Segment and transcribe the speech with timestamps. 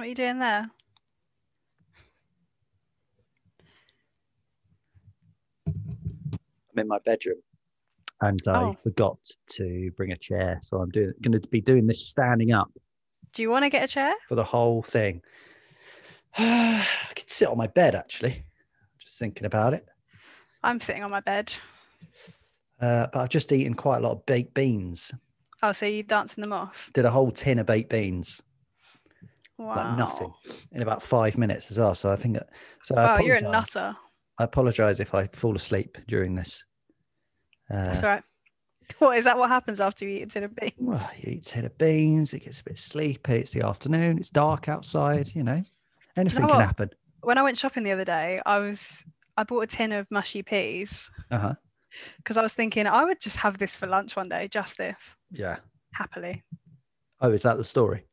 [0.00, 0.70] What are you doing there?
[5.66, 7.36] I'm in my bedroom
[8.22, 8.76] and I Oh.
[8.82, 9.18] forgot
[9.50, 10.58] to bring a chair.
[10.62, 12.70] So I'm doing going to be doing this standing up
[13.34, 14.14] Do you want to get a chair?
[14.26, 15.20] for the whole thing.
[16.38, 18.46] I could sit on my bed actually,
[18.98, 19.86] just thinking about it.
[20.62, 21.52] I'm sitting on my bed.
[22.80, 25.12] Uh, but I've just eaten quite a lot of baked beans.
[25.62, 26.88] Oh, so you dancing them off?
[26.94, 28.40] Did a whole tin of baked beans,
[29.60, 29.76] Wow.
[29.76, 30.32] like nothing,
[30.72, 31.94] in about five minutes as well.
[31.94, 32.48] So I think that.
[32.84, 33.94] So I Wow, you're a nutter.
[34.38, 36.64] I apologise if I fall asleep during this.
[37.68, 38.22] That's Uh, all right.
[38.98, 39.38] What is that?
[39.38, 40.72] What happens after you eat a tin of beans?
[40.78, 43.34] well, you eat a tin of beans, it gets a bit sleepy.
[43.34, 44.18] It's the afternoon.
[44.18, 45.30] It's dark outside.
[45.34, 45.62] You know,
[46.16, 46.90] anything can happen.
[47.22, 49.04] When I went shopping the other day, I was
[49.36, 51.54] I bought a tin of mushy peas Uh huh.
[52.16, 55.16] because I was thinking I would just have this for lunch one day, just this,
[55.30, 55.58] Yeah.
[55.92, 56.42] happily.
[57.20, 58.06] Oh, is that the story?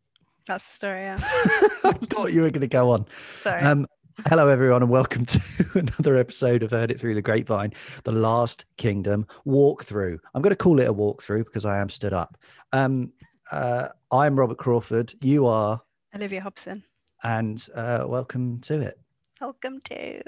[0.48, 1.02] That's the story.
[1.02, 1.18] Yeah.
[1.22, 3.06] I thought you were going to go on.
[3.42, 3.62] Sorry.
[3.62, 3.86] Um,
[4.30, 5.42] hello, everyone, and welcome to
[5.76, 10.18] another episode of Heard It Through the Grapevine, the Last Kingdom walkthrough.
[10.34, 12.38] I'm going to call it a walkthrough because I am stood up.
[12.72, 13.12] Um,
[13.52, 15.14] uh, I'm Robert Crawford.
[15.22, 15.82] You are,
[16.16, 16.82] Olivia Hobson.
[17.24, 19.00] and uh, welcome to it.
[19.42, 20.22] Welcome to.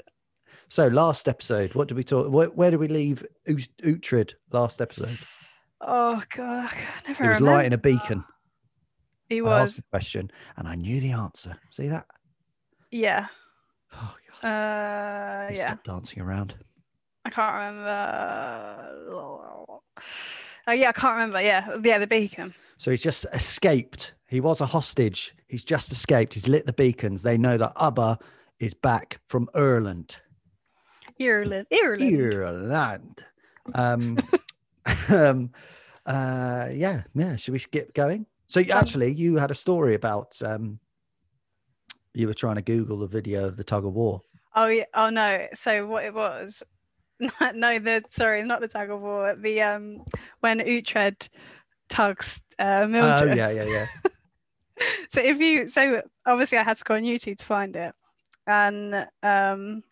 [0.68, 2.30] So, last episode, what did we talk?
[2.30, 5.18] Where, where did we leave Ut- Uhtred last episode?
[5.80, 7.56] Oh god, I never It was remember.
[7.56, 8.22] lighting a beacon.
[9.30, 9.70] He I was.
[9.70, 11.56] asked the question, and I knew the answer.
[11.70, 12.06] See that?
[12.90, 13.28] Yeah.
[13.94, 14.48] Oh, God.
[14.48, 15.76] Uh, yeah.
[15.84, 16.54] Dancing around.
[17.24, 18.88] I can't remember.
[20.66, 21.40] Oh yeah, I can't remember.
[21.40, 22.54] Yeah, yeah, the beacon.
[22.78, 24.14] So he's just escaped.
[24.26, 25.34] He was a hostage.
[25.48, 26.34] He's just escaped.
[26.34, 27.22] He's lit the beacons.
[27.22, 28.18] They know that Abba
[28.58, 30.16] is back from Ireland.
[31.20, 31.66] Ireland.
[31.72, 32.02] Ireland.
[32.72, 33.24] Ireland.
[33.74, 34.18] Um,
[35.08, 35.50] um,
[36.06, 37.36] uh, yeah, yeah.
[37.36, 38.26] Should we get going?
[38.50, 40.80] So Um, actually, you had a story about um,
[42.14, 44.22] you were trying to Google the video of the tug of war.
[44.56, 44.86] Oh yeah.
[44.92, 45.46] Oh no.
[45.54, 46.64] So what it was?
[47.20, 49.36] no, the sorry, not the tug of war.
[49.36, 50.02] The um
[50.40, 51.28] when Uhtred
[51.88, 53.36] tugs uh, Oh Mildred.
[53.36, 53.86] yeah, yeah, yeah.
[55.10, 57.94] so if you so obviously I had to go on YouTube to find it,
[58.48, 59.84] and um,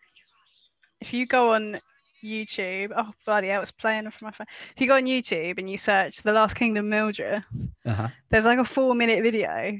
[0.99, 1.79] if you go on
[2.23, 4.47] YouTube, oh bloody hell, it's playing from my phone.
[4.75, 7.43] If you go on YouTube and you search "The Last Kingdom Mildred,"
[7.85, 8.07] Uh-huh.
[8.29, 9.79] there's like a four-minute video,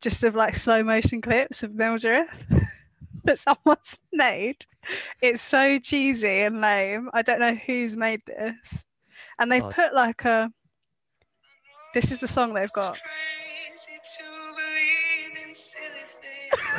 [0.00, 2.26] just of like slow motion clips of Mildred
[3.24, 4.64] that someone's made.
[5.20, 7.10] It's so cheesy and lame.
[7.12, 8.84] I don't know who's made this,
[9.38, 9.70] and they've Oh.
[9.72, 10.50] put like a.
[11.94, 12.98] This is the song they've got.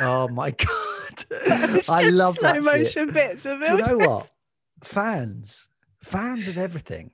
[0.00, 1.24] Oh my god,
[1.88, 2.54] I love slow that.
[2.54, 2.64] shit.
[2.64, 3.86] motion bits of Do you Mildred.
[3.98, 4.34] know what?
[4.82, 5.68] Fans,
[6.02, 7.10] fans of everything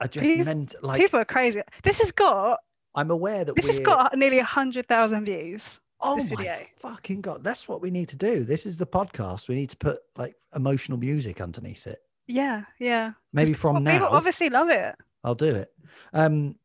[0.00, 1.00] are just Peop- meant like.
[1.00, 1.62] People are crazy.
[1.82, 2.58] This has got
[2.94, 5.80] I'm aware that this has got nearly a hundred thousand views.
[6.00, 6.56] Oh my video.
[6.78, 7.44] fucking god!
[7.44, 8.44] That's what we need to do.
[8.44, 9.48] This is the podcast.
[9.48, 12.00] We need to put like emotional music underneath it.
[12.26, 13.12] Yeah, yeah.
[13.32, 14.96] Maybe Well, from people now, obviously love it.
[15.22, 15.72] I'll do it.
[16.12, 16.56] Um,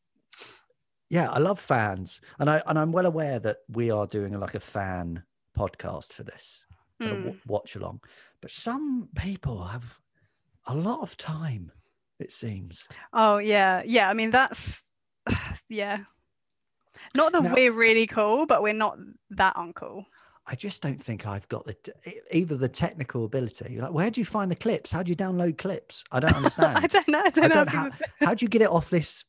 [1.09, 4.39] yeah, I love fans, and I and I'm well aware that we are doing a,
[4.39, 5.23] like a fan
[5.57, 6.63] podcast for this,
[6.99, 8.01] w- watch along.
[8.41, 9.99] But some people have
[10.67, 11.72] a lot of time.
[12.19, 12.88] It seems.
[13.13, 14.09] Oh yeah, yeah.
[14.09, 14.81] I mean that's
[15.69, 16.00] yeah.
[17.16, 18.97] Not that Now- we're really cool, but we're not
[19.31, 20.05] that uncool.
[20.50, 21.91] I just don't think I've got the t-
[22.31, 23.79] either the technical ability.
[23.81, 24.89] Like, where do you find the clips?
[24.91, 26.05] How do you download clips?
[26.09, 26.78] I don't understand.
[26.84, 27.22] I don't know.
[27.25, 27.53] I don't I know.
[27.53, 28.01] don't how have.
[28.22, 29.25] How do you get it off this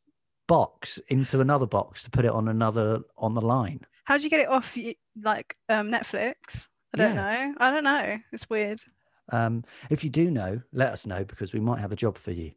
[0.46, 3.80] box into another box to put it on another on the line?
[4.04, 4.76] How do you get it off
[5.20, 6.68] like um, Netflix?
[6.94, 7.46] I don't Yeah.
[7.46, 7.54] know.
[7.58, 8.18] I don't know.
[8.32, 8.80] It's weird.
[9.30, 12.32] Um, if you do know, let us know because we might have a job for
[12.32, 12.52] you.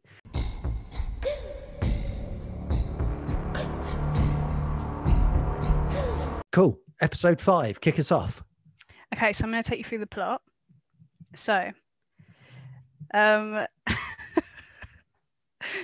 [6.51, 6.79] Cool.
[7.01, 7.79] Episode five.
[7.81, 8.43] Kick us off.
[9.13, 10.41] Okay, so I'm going to take you through the plot.
[11.35, 11.71] So,
[13.13, 13.65] um,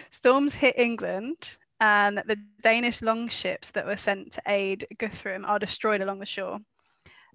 [0.10, 6.02] storms hit England, and the Danish longships that were sent to aid Guthrum are destroyed
[6.02, 6.60] along the shore.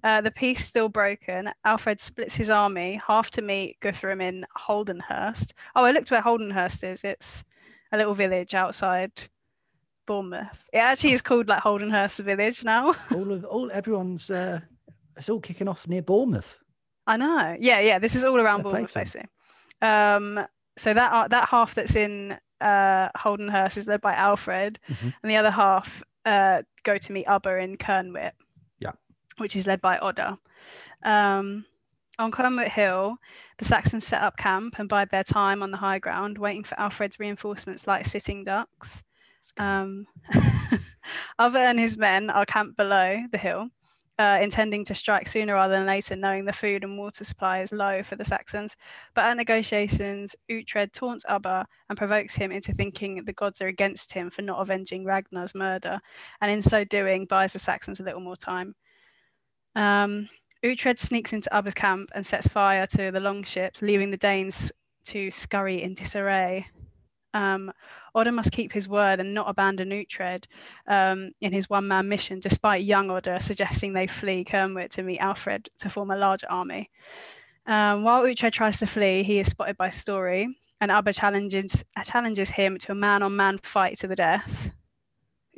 [0.04, 1.50] Uh, the peace still broken.
[1.64, 5.52] Alfred splits his army half to meet Guthrum in Holdenhurst.
[5.76, 7.04] Oh, I looked where Holdenhurst is.
[7.04, 7.44] It's
[7.92, 9.12] a little village outside
[10.06, 10.66] Bournemouth.
[10.72, 12.94] It actually is called like Holdenhurst Village now.
[13.14, 14.28] All of all everyone's.
[14.30, 14.60] Uh,
[15.16, 16.58] it's all kicking off near Bournemouth.
[17.06, 17.56] I know.
[17.60, 17.98] Yeah, yeah.
[17.98, 19.28] This is all around play Bournemouth, basically.
[19.80, 20.40] Um,
[20.78, 25.14] so that uh, that half that's in uh, Holdenhurst is led by Alfred, Mhm.
[25.22, 28.32] and the other half uh, go to meet Ubba in Kernwit.
[29.42, 30.38] Which is led by Odda.
[31.02, 31.66] Um,
[32.18, 33.16] on Kernwit Hill,
[33.58, 36.78] the Saxons set up camp and bide their time on the high ground, waiting for
[36.78, 39.02] Alfred's reinforcements like sitting ducks.
[39.58, 40.06] Um,
[41.38, 43.68] Other and his men are camped below the hill.
[44.18, 47.72] uh, intending to strike sooner rather than later, knowing the food and water supply is
[47.72, 48.76] low for the Saxons.
[49.14, 54.12] But at negotiations, Uhtred taunts Ubba and provokes him into thinking the gods are against
[54.12, 56.00] him for not avenging Ragnar's murder,
[56.40, 58.74] and in so doing, buys the Saxons a little more time.
[59.74, 60.28] Um,
[60.64, 64.70] Uhtred sneaks into Ubba's camp and sets fire to the longships, leaving the Danes
[65.06, 66.66] to scurry in disarray.
[67.34, 67.72] Um,
[68.14, 70.44] must keep his word and not abandon Uhtred
[70.86, 75.18] um, in his one man mission, despite young Odda suggesting they flee Kernwit to meet
[75.18, 76.90] Alfred to form a larger army.
[77.66, 80.46] Um, while Uhtred tries to flee, he is spotted by Storri,
[80.80, 84.70] and Ubba challenges, challenges him to a man on man fight to the death,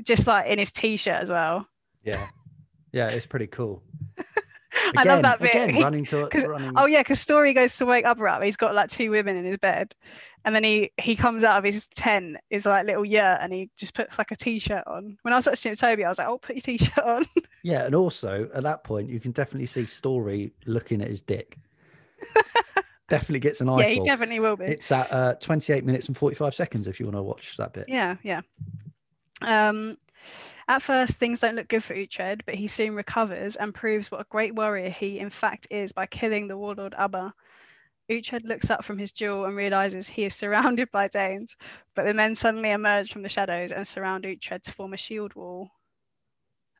[0.02, 1.66] just like in his t shirt as well.
[2.04, 2.28] Yeah.
[2.94, 3.82] Yeah, it's pretty cool.
[4.96, 5.50] I love that bit.
[5.50, 6.72] Again, running to running.
[6.76, 8.42] Oh yeah, because Storri goes to wake up up.
[8.42, 9.94] He's got like two women in his bed,
[10.44, 13.68] and then he he comes out of his tent, his like little yurt, and he
[13.76, 15.18] just puts like a t-shirt on.
[15.22, 17.26] When I was watching Toby, I was like, "Oh, put your t-shirt on."
[17.66, 21.56] Yeah, and also at that point, you can definitely see Storri looking at his dick.
[23.08, 23.78] definitely gets an eye.
[23.78, 24.66] yeah, he definitely will be.
[24.66, 27.86] It's at uh, 28 minutes and 45 seconds if you want to watch that bit.
[27.88, 28.42] Yeah, yeah.
[29.40, 29.96] Um,
[30.68, 34.20] at first, things don't look good for Uhtred, but he soon recovers and proves what
[34.20, 37.34] a great warrior he, in fact, is by killing the warlord Abba.
[38.10, 41.56] Uhtred looks up from his duel and realizes he is surrounded by Danes,
[41.94, 45.34] but the men suddenly emerge from the shadows and surround Uhtred to form a shield
[45.34, 45.70] wall.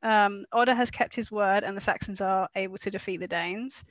[0.03, 3.85] Um, Odda has kept his word, and the Saxons are able to defeat the Danes.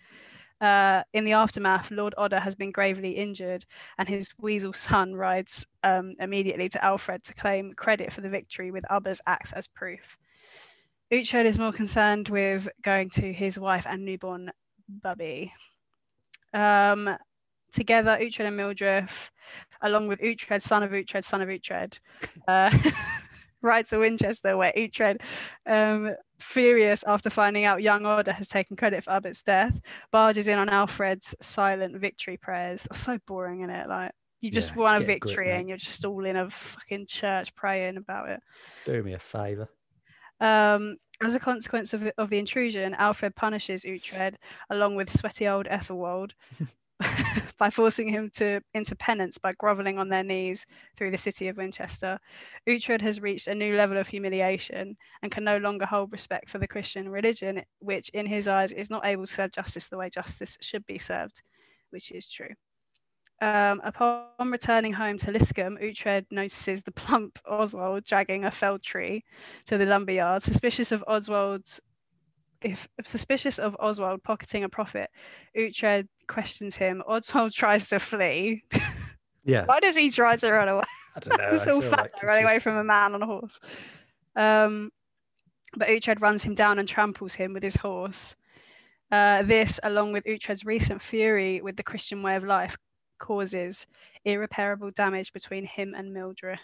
[0.61, 3.65] Uh, in the aftermath, Lord Odda has been gravely injured,
[3.97, 8.71] and his weasel son rides um, immediately to Alfred to claim credit for the victory
[8.71, 10.17] with Ubba's axe as proof.
[11.11, 14.51] Uhtred is more concerned with going to his wife and newborn
[14.87, 15.53] Bubby.
[16.53, 17.09] Um,
[17.71, 19.09] together, Uhtred and Mildred,
[19.81, 21.99] along with Uhtred, son of Uhtred, son of Uhtred,
[22.47, 22.75] uh,
[23.61, 25.21] ride to Winchester, where Uhtred,
[25.65, 29.79] um, furious after finding out young Odda has taken credit for Ubba's death,
[30.11, 32.87] barges in on Alfred's silent victory prayers.
[32.93, 33.87] So boring, is it?
[33.89, 34.11] Like
[34.41, 37.55] you just Yeah, won a grip, victory and you're just all in a fucking church
[37.55, 38.39] praying about it.
[38.85, 39.69] Do me a favour.
[40.39, 44.35] Um, as a consequence of, of the intrusion, Alfred punishes Uhtred
[44.69, 46.31] along with sweaty old Ethelwald
[47.57, 50.65] by forcing him to into penance by groveling on their knees
[50.97, 52.19] through the city of Winchester.
[52.67, 56.57] Uhtred has reached a new level of humiliation and can no longer hold respect for
[56.57, 60.09] the Christian religion, which in his eyes is not able to serve justice the way
[60.09, 61.41] justice should be served,
[61.89, 62.55] which is true.
[63.41, 69.25] Um, upon returning home to Liscombe, Uhtred notices the plump Oswald dragging a felled tree
[69.65, 71.81] to the lumberyard, suspicious of Oswald's.
[72.63, 75.09] If suspicious of Oswald pocketing a profit,
[75.57, 77.03] Uhtred questions him.
[77.07, 78.63] Oswald tries to flee.
[79.43, 79.65] Yeah.
[79.65, 80.83] Why does he try to run away?
[81.15, 81.51] I don't know.
[81.57, 83.59] Little feel fat like running away from a man on a horse.
[84.35, 84.91] Um,
[85.75, 88.35] but Uhtred runs him down and tramples him with his horse.
[89.11, 92.77] Uh, this, along with Uhtred's recent fury with the Christian way of life,
[93.19, 93.85] causes
[94.25, 96.59] irreparable damage between him and Mildred.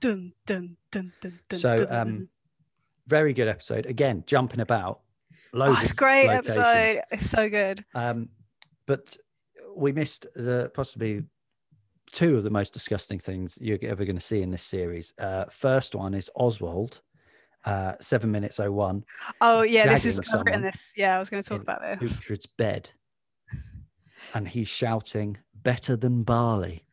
[0.00, 2.28] Dun, dun, dun, dun, dun, So, um.
[3.10, 3.86] Very good episode.
[3.86, 5.00] Again, jumping about.
[5.52, 6.58] Loads oh, it's of great locations.
[6.58, 7.02] episode.
[7.10, 7.84] It's so good.
[7.94, 8.28] Um,
[8.86, 9.16] but
[9.74, 11.24] we missed the possibly
[12.12, 15.12] two of the most disgusting things you're ever going to see in this series.
[15.18, 17.00] Uh, first one is Oswald,
[17.64, 19.04] uh, seven minutes oh one,
[19.40, 20.90] Oh yeah, this is I've written this.
[20.96, 22.12] Yeah, I was going to talk about this.
[22.12, 22.90] Uhtred's bed,
[24.34, 26.84] and he's shouting, "Better than barley."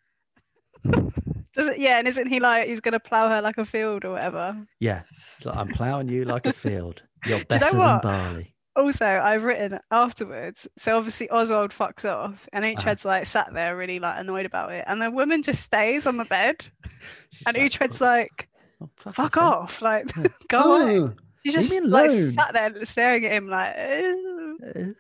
[1.58, 1.80] Does it?
[1.80, 4.56] Yeah, and isn't he like he's going to plow her like a field or whatever?
[4.80, 5.02] Yeah,
[5.38, 7.02] it's like, I'm ploughing you like a field.
[7.26, 8.54] You're you know better than barley.
[8.76, 10.68] Also, I've written afterwards.
[10.78, 12.96] So obviously Oswald fucks off, and Uh-huh.
[13.04, 16.26] Like sat there really like annoyed about it, and the woman just stays on the
[16.26, 16.68] bed,
[17.48, 18.50] and like, Uhtred's "Oh, like,
[18.82, 21.00] oh, fuck "Fuck off, off!" Like, then." go away.
[21.00, 23.76] Oh, She's leave just like sat there staring at him like.
[23.76, 24.92] Uh,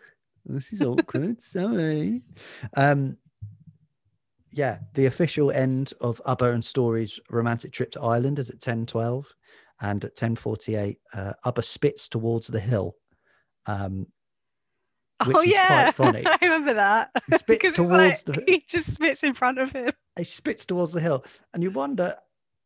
[0.45, 1.41] this is awkward.
[1.41, 2.21] Sorry.
[2.75, 3.17] Um,
[4.57, 9.25] yeah, the official end of Ubba and Storri's romantic trip to Ireland is at 10.12
[9.81, 12.95] and at 10.48, uh, Ubba spits towards the hill.
[13.67, 14.07] Um,
[15.25, 16.23] Which oh is quite yeah, funny.
[16.25, 17.11] I remember that.
[17.29, 19.91] He spits towards like, the- He just spits in front of him.
[20.17, 21.23] he spits towards the hill.
[21.53, 22.15] And you wonder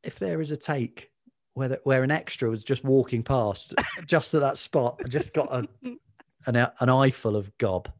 [0.04, 1.10] if there is a take
[1.56, 5.34] where, the, where an extra was just walking past just at that spot and just
[5.34, 5.68] got a,
[6.46, 7.92] an, an eyeful of gob.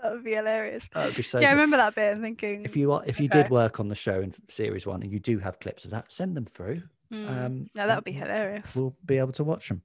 [0.02, 0.88] That would be hilarious.
[0.94, 2.64] That would be so yeah, I remember that bit and thinking.
[2.64, 3.42] if you are if you Okay.
[3.42, 6.10] did work on the show in series one and you do have clips of that
[6.10, 7.28] send them through Hmm.
[7.28, 8.74] um yeah, that would be hilarious.
[8.76, 9.82] we'll be able to watch them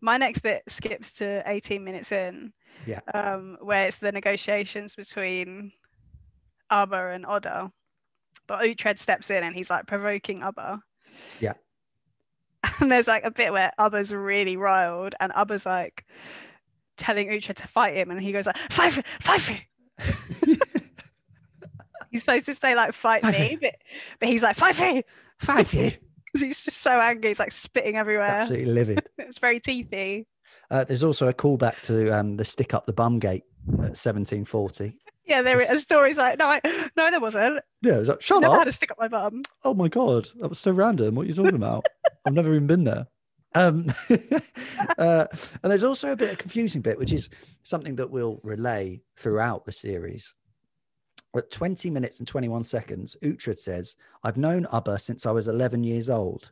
[0.00, 2.52] My next bit skips to 18 minutes in.
[2.86, 3.00] Yeah.
[3.14, 5.72] Um, where it's the negotiations between
[6.70, 7.70] Ubba and Odda.
[8.48, 10.82] But Uhtred steps in and he's like provoking Ubba.
[11.40, 11.52] Yeah.
[12.80, 16.04] And there's like a bit where Ubba's really riled, and Ubba's like
[17.02, 19.66] telling Uhtred to fight him, and he goes like, "Fight, me, fight me."
[22.10, 23.56] he's supposed to say like, "Fight Fight me," me.
[23.60, 23.74] but,
[24.20, 25.02] but he's like, "Fight me,"
[25.38, 25.98] Five years.
[26.32, 27.30] because he's just so angry.
[27.30, 28.26] He's like spitting everywhere.
[28.26, 29.06] Absolutely livid.
[29.18, 30.26] It's very teethy.
[30.70, 34.96] Uh, there's also a callback to um, the stick up the bum gate at 1740.
[35.24, 35.70] Yeah, there is.
[35.70, 36.60] A story's like, no, I,
[36.96, 37.60] no, there wasn't.
[37.82, 38.60] Yeah, it was like, shut Never up.
[38.60, 39.42] had to stick up my bum.
[39.64, 41.14] Oh my god, that was so random.
[41.14, 41.86] What are you talking about?
[42.26, 43.06] I've never even been there.
[43.54, 43.86] Um,
[44.98, 45.26] uh,
[45.62, 47.28] and there's also a bit of confusing bit, which is
[47.62, 50.34] something that we'll relay throughout the series.
[51.34, 55.82] At 20 minutes and 21 seconds, Uhtred says, "I've known Ubba since I was 11
[55.82, 56.50] years old,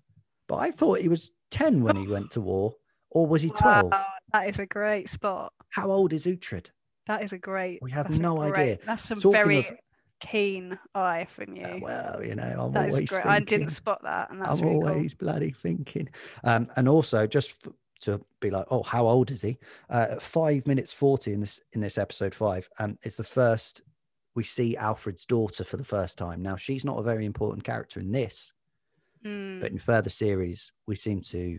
[0.49, 2.75] but I thought he was 10 when he went to war,
[3.11, 3.91] or was he 12?
[3.93, 5.53] Wow, that is a great spot.
[5.69, 6.71] How old is Uhtred?
[7.07, 7.81] That is a great.
[7.83, 8.79] We have no great- idea.
[8.87, 9.79] That's some Talking very
[10.21, 11.65] keen eye from you.
[11.65, 13.23] Uh, well, you know, I'm that always great.
[13.23, 13.31] thinking.
[13.31, 16.09] I didn't spot that, and that's I'm really always bloody thinking.
[16.45, 17.73] Um, and also just f-
[18.03, 19.59] to be like, oh, how old is he?
[19.89, 23.83] Uh, five minutes forty in this in this episode five, um, it's the first
[24.35, 26.43] we see Alfred's daughter for the first time.
[26.43, 28.53] Now she's not a very important character in this.
[29.23, 29.61] Mm.
[29.61, 31.59] but in further series we seem to.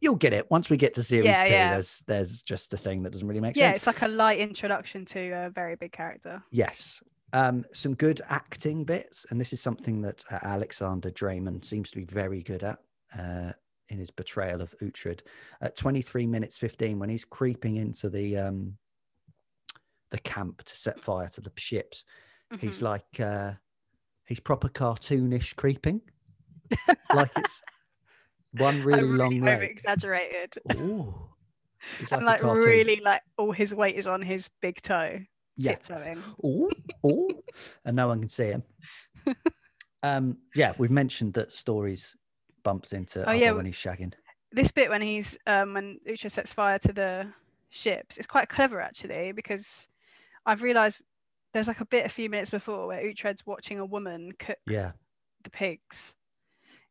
[0.00, 1.52] You'll get it once we get to series Yeah, two.
[1.52, 1.72] yeah.
[1.72, 3.72] There's there's just a thing that doesn't really make yeah, sense.
[3.72, 6.42] Yeah, it's like a light introduction to a very big character.
[6.50, 7.02] Yes.
[7.34, 11.96] Um, some good acting bits, and this is something that uh, Alexander Dreymon seems to
[11.96, 12.78] be very good at
[13.18, 13.52] uh,
[13.88, 15.20] in his betrayal of Uhtred.
[15.60, 18.78] At 23 minutes 15, when he's creeping into the um,
[20.10, 22.04] the camp to set fire to the ships,
[22.60, 22.82] he's Mhm.
[22.82, 23.54] like uh,
[24.26, 26.02] he's proper cartoonish creeping,
[27.12, 27.62] like it's
[28.52, 29.70] one Like, really long over leg.
[29.70, 31.30] exaggerated, Ooh,
[31.98, 35.20] he's and like really like all his weight is on his big toe,
[35.56, 35.76] yeah.
[36.42, 36.70] oh,
[37.04, 37.30] oh,
[37.84, 38.62] and no one can see him.
[40.02, 42.14] Um, yeah, we've mentioned that stories
[42.62, 44.12] bumps into Oh, yeah, when he's shagging.
[44.52, 47.26] this bit when he's um when Uhtred sets fire to the
[47.70, 49.88] ships it's quite clever actually because
[50.44, 51.00] I've realised
[51.54, 54.92] there's like a bit a few minutes before where Uhtred's watching a woman cook Yeah,
[55.42, 56.12] the pigs.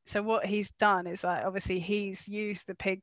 [0.07, 3.01] So what he's done is like obviously he's used the pig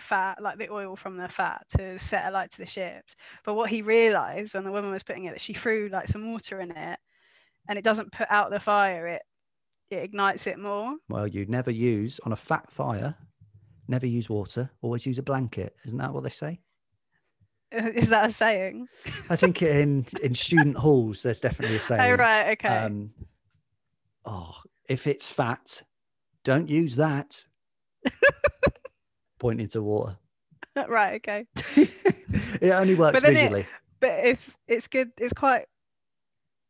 [0.00, 3.16] fat, like the oil from the fat, to set a light to the ships.
[3.44, 6.32] But what he realised when the woman was putting it, that she threw like some
[6.32, 6.98] water in it,
[7.68, 9.06] and it doesn't put out the fire.
[9.06, 9.22] It
[9.90, 10.96] it ignites it more.
[11.08, 13.16] well, you never use on a fat fire.
[13.88, 14.70] Never use water.
[14.82, 15.74] Always use a blanket.
[15.86, 16.60] Isn't that what they say?
[17.72, 18.88] Is that a saying?
[19.30, 22.00] I think in in student halls, there's definitely a saying.
[22.00, 22.68] Oh right, okay.
[22.68, 23.10] Um,
[24.24, 24.56] oh,
[24.88, 25.82] if it's fat,
[26.44, 27.44] don't use that.
[29.38, 30.16] Pointing to water.
[30.88, 31.46] right, okay.
[32.60, 33.66] it only works But then it- visually.
[34.00, 35.66] But if it's good, it's quite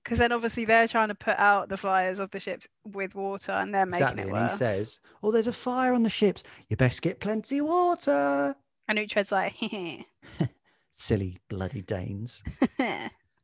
[0.03, 3.53] because then obviously they're trying to put out the fires of the ships with water,
[3.53, 4.23] and they're making exactly.
[4.23, 4.53] it And worse.
[4.53, 6.43] he says, "Oh, there's a fire on the ships.
[6.71, 8.57] You best get plenty of water."
[8.89, 9.53] and Uhtred's like,
[10.95, 12.43] Silly bloody Danes.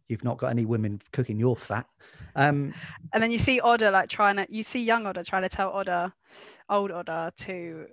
[0.08, 1.86] You've not got any women cooking your fat.
[2.34, 2.72] Um,
[3.12, 5.70] and then you see Otter like trying to, you see young Otter trying to tell
[5.70, 6.12] Otter,
[6.70, 7.86] old Otter, to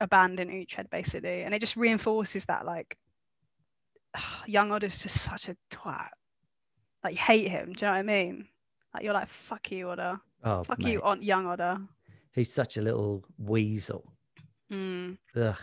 [0.00, 2.96] abandon Uhtred basically, and it just reinforces that like,
[4.46, 6.08] young Otter's just such a twat.
[7.04, 7.72] Like you hate him.
[7.72, 8.46] Do you know what I mean?
[8.94, 10.18] Like you're like, fuck you, Otter.
[10.44, 11.78] oh, Fuck mate, you, on young Otter.
[12.32, 14.12] he's such a little weasel.
[14.72, 15.18] Mm.
[15.36, 15.56] Ugh.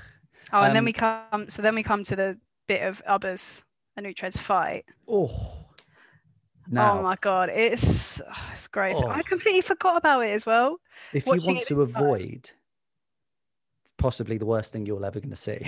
[0.54, 1.50] Oh, and then Um, we come.
[1.50, 2.38] So then we come to the
[2.68, 3.64] bit of Ubba's
[3.98, 4.86] and Uhtred's fight.
[5.08, 5.62] Oh.
[6.68, 8.22] Now, oh my god, it's
[8.54, 8.96] it's great.
[8.96, 9.08] Oh.
[9.08, 10.78] I completely forgot about it as well.
[11.14, 12.46] if you want to avoid.
[12.46, 12.54] time.
[13.98, 15.60] Possibly the worst thing you're ever going to see,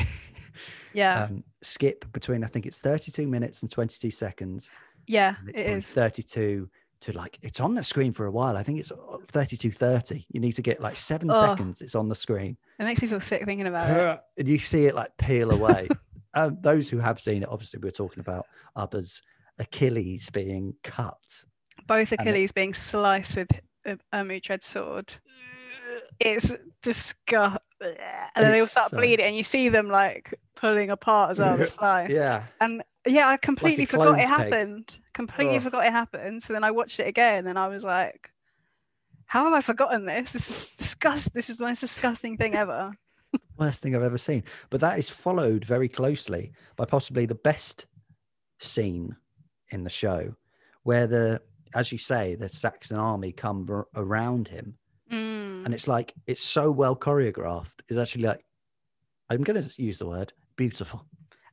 [0.94, 4.70] Yeah, um, skip between I think it's 32 minutes and 22 seconds.
[5.08, 5.86] yeah, it's it is.
[5.88, 6.70] 32
[7.00, 8.58] to like it's on the screen for a while.
[8.58, 8.92] I think it's
[9.28, 10.26] 32 30.
[10.32, 11.40] You need to get like seven Oh.
[11.40, 11.82] seconds.
[11.82, 12.58] It's on the screen.
[12.80, 14.20] It makes me feel sick thinking about it.
[14.40, 15.88] and you see it like peel away.
[16.34, 19.22] um, those who have seen it, obviously, we're talking about others.
[19.60, 21.44] Achilles being cut.
[21.86, 23.50] Both it- Achilles being sliced with
[23.86, 25.14] a, a Uhtred's sword.
[26.20, 27.60] It's disgusting.
[27.82, 27.98] And
[28.36, 31.40] then they all start so- um, bleeding, and you see them like pulling apart as
[31.40, 32.12] well, the slice.
[32.12, 34.52] Yeah, And yeah, I completely forgot clothes it peg.
[34.54, 34.98] happened.
[35.14, 35.64] Completely Ugh.
[35.64, 36.44] forgot it happened.
[36.44, 38.32] So then I watched it again, and I was like,
[39.26, 40.32] "How have I forgotten this?
[40.32, 41.34] This is disgust.
[41.34, 42.92] This is the most disgusting thing ever."
[43.58, 44.44] worst thing I've ever seen.
[44.70, 47.86] But that is followed very closely by possibly the best
[48.60, 49.16] scene
[49.70, 50.34] in the show,
[50.84, 51.42] where the,
[51.76, 54.78] as you say, the Saxon army come around him,
[55.12, 55.66] Mm.
[55.66, 57.80] and it's like it's so well choreographed.
[57.88, 58.44] It's actually like,
[59.30, 61.06] I'm going to use the word beautiful.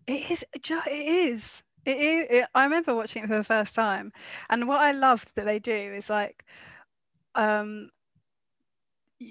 [0.06, 1.62] It is, it is, it is.
[1.86, 2.30] It.
[2.30, 4.12] It, I remember watching it for the first time,
[4.50, 6.44] and what I love that they do is like,
[7.34, 7.90] um,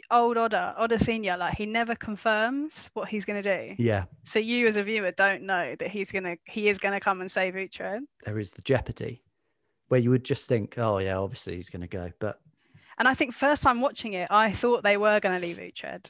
[0.09, 3.75] old Otter, Otter Senior, like he never confirms what he's gonna do.
[3.77, 7.21] Yeah, So you as a viewer don't know that he's gonna he is gonna come
[7.21, 7.99] and save Uhtred.
[8.25, 9.23] there is the jeopardy
[9.89, 12.39] where you would just think, oh yeah, obviously he's going to go, but
[12.97, 16.07] And I think first time watching it, I thought they were gonna leave Uhtred.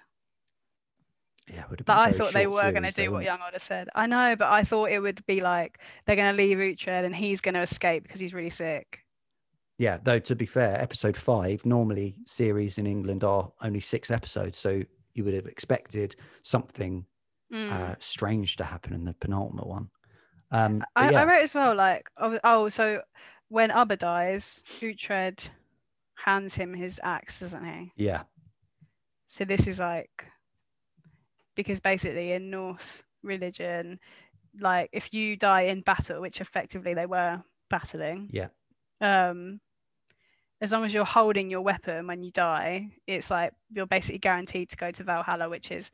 [1.48, 1.96] yeah, would have been.
[1.96, 3.24] But I thought they were going to do what?
[3.24, 3.90] Young Otter said.
[3.94, 7.14] I know, but I thought it would be like they're going to leave Uhtred and
[7.16, 9.00] he's going to escape because he's really sick.
[9.78, 14.58] Yeah, though to be fair, episode five normally series in England are only six episodes,
[14.58, 14.82] so
[15.16, 17.06] you would have expected something
[17.52, 17.72] Mm.
[17.72, 19.90] uh, strange to happen in the penultimate one.
[20.50, 23.02] Um, I, yeah, I wrote as well, like, oh, oh, so
[23.50, 25.38] when Ubba dies, Uhtred
[26.26, 27.92] hands him his axe, doesn't he?
[27.96, 28.24] yeah,
[29.28, 30.26] So this is like,
[31.56, 34.00] because basically in Norse religion,
[34.60, 38.48] like if you die in battle, which effectively they were battling, yeah,
[39.02, 39.60] um,
[40.62, 44.70] as long as you're holding your weapon when you die, it's like you're basically guaranteed
[44.70, 45.92] to go to Valhalla, which is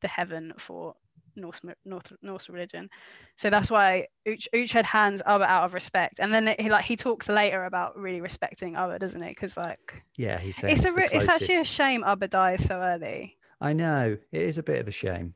[0.00, 0.94] the heaven for
[1.36, 2.88] Norse North Norse religion.
[3.36, 6.96] So that's why Uch, Uhtred hands Ubba out of respect, and then he like he
[6.96, 9.28] talks later about really respecting Ubba, doesn't he?
[9.28, 10.38] Because like yeah.
[10.38, 13.36] He said it's a the it's actually a shame Ubba dies so early.
[13.60, 15.34] I know it is a bit of a shame.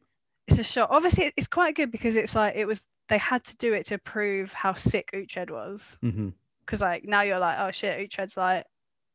[0.49, 0.89] It's a shock.
[0.91, 3.99] Obviously, it's quite good because it's like it was they had to do it to
[3.99, 5.99] prove how sick Uhtred was.
[6.03, 6.31] Mm-hmm.
[6.61, 8.65] Because like now you're like, oh shit, Uhtred's like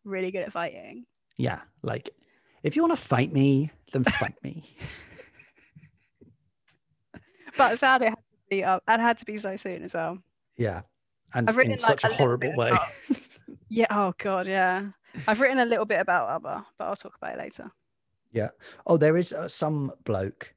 [0.03, 1.05] really good at fighting.
[1.37, 2.09] Yeah, like
[2.63, 4.63] if you want to fight me, then fight me.
[7.59, 8.81] But sad it had to be up.
[8.87, 10.17] It had to be so soon as well.
[10.57, 10.81] yeah,
[11.33, 12.71] and I've written, in like, such a a horrible way.
[13.71, 13.85] Yeah.
[13.91, 14.47] Oh god.
[14.47, 14.87] Yeah.
[15.27, 17.71] I've written a little bit about Ubba, but I'll talk about it later.
[18.31, 18.49] Yeah.
[18.87, 20.55] Oh, there is uh, some bloke.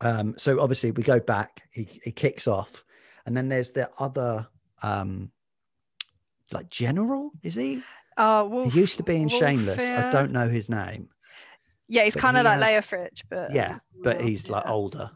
[0.00, 1.62] Um, so obviously we go back.
[1.70, 2.84] He he kicks off,
[3.26, 4.48] and then there's the other,
[4.82, 5.30] um,
[6.52, 7.32] like general.
[7.42, 7.82] Is he?
[8.16, 9.78] Oh, Wolf, he used to be in Shameless.
[9.78, 11.10] I don't know his name.
[11.86, 15.10] Yeah, he's kind of he like Leia has- Fritch, but yeah, but he's like older,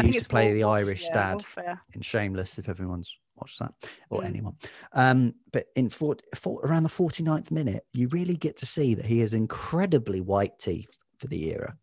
[0.00, 1.80] and he used to play Wolf- the Wolf- Irish yeah, dad Wolfia.
[1.94, 2.58] in Shameless.
[2.58, 3.72] If everyone's watched that,
[4.10, 4.26] or Mm.
[4.26, 4.56] anyone.
[4.92, 9.04] Um, but in for, for around the 49th minute, you really get to see that
[9.04, 11.76] he has incredibly white teeth for the era.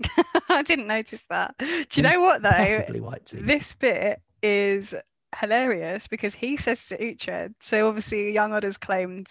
[0.48, 1.54] I didn't notice that.
[1.58, 2.48] Do you He's know what though?
[2.48, 3.44] Impeccably white teeth.
[3.44, 4.94] This bit is
[5.38, 7.54] hilarious because he says to Uhtred.
[7.60, 9.28] So obviously, Young Otter's claimed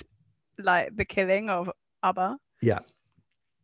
[0.60, 1.72] like the killing of
[2.04, 2.38] Abba.
[2.62, 2.80] Yeah.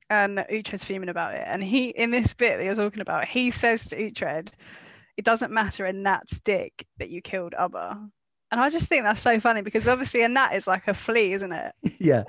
[0.10, 1.44] And Uhtred's fuming about it.
[1.48, 4.50] And he, in this bit that you're talking about, he says to Uhtred,
[5.18, 8.10] "It doesn't matter a gnat's dick that you killed Ubba."
[8.52, 11.34] And I just think that's so funny because obviously a gnat is like a flea,
[11.34, 11.74] isn't it?
[12.00, 12.24] yeah.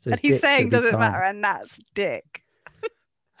[0.00, 2.42] So and he's saying doesn't matter a gnat's dick.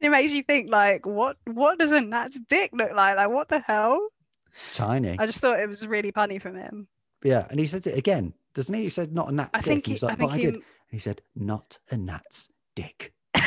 [0.00, 1.36] it makes you think like, what?
[1.44, 3.16] What does a gnat's dick look like?
[3.16, 4.08] Like, what the hell?
[4.54, 5.16] It's tiny.
[5.18, 6.88] I just thought it was really funny from him.
[7.24, 8.84] Yeah, and he says it again, doesn't he?
[8.84, 9.64] He said not a gnat's I dick.
[9.66, 10.62] think he he, was like, I think but I he, did.
[10.92, 13.12] He said not a gnat's dick.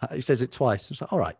[0.00, 0.88] Uh, he says it twice.
[0.92, 1.34] It's like, all right,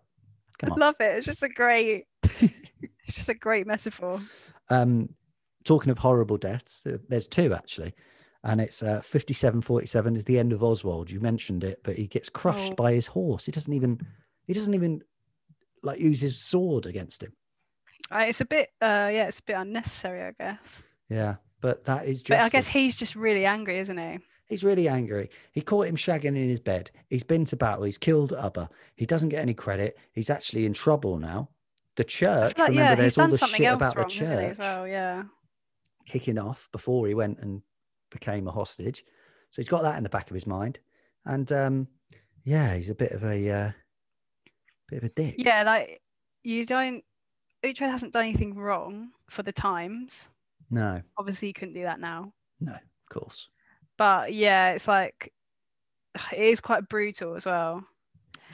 [0.58, 0.80] come I on.
[0.80, 1.14] love it.
[1.18, 4.20] It's just a great, it's just a great metaphor.
[4.68, 5.10] Um,
[5.62, 7.94] talking of horrible deaths, uh, there's two actually,
[8.42, 11.08] and it's uh, 5747 is the end of Oswald.
[11.08, 12.74] You mentioned it, but he gets crushed Oh.
[12.74, 13.46] by his horse.
[13.46, 14.00] He doesn't even,
[14.48, 15.02] he doesn't even
[15.84, 17.34] like use his sword against him.
[18.10, 20.82] Uh, it's a bit, uh, yeah, it's a bit unnecessary, I guess.
[21.08, 22.30] Yeah, but that is just.
[22.40, 24.18] But I guess he's just really angry, isn't he?
[24.48, 25.30] He's really angry.
[25.52, 26.90] He caught him shagging in his bed.
[27.10, 27.84] He's been to battle.
[27.84, 28.68] He's killed Ubba.
[28.96, 29.98] He doesn't get any credit.
[30.12, 31.50] He's actually in trouble now.
[31.96, 34.50] The church, like, remember, yeah, there's all the something shit else about wrong, the church
[34.52, 34.86] as well?
[34.86, 35.24] Yeah.
[36.06, 37.60] kicking off before he went and
[38.10, 39.04] became a hostage.
[39.50, 40.78] So he's got that in the back of his mind.
[41.26, 41.88] And um,
[42.44, 43.70] yeah, he's a bit of a uh,
[44.88, 45.34] bit of a dick.
[45.38, 46.00] Yeah, like
[46.42, 47.02] you don't.
[47.64, 50.28] Uhtred hasn't done anything wrong for the times.
[50.70, 52.32] No, Obviously, you couldn't do that now.
[52.60, 52.80] no, of
[53.10, 53.48] course.
[53.98, 55.32] But yeah, it's like
[56.32, 57.84] it is quite brutal as well.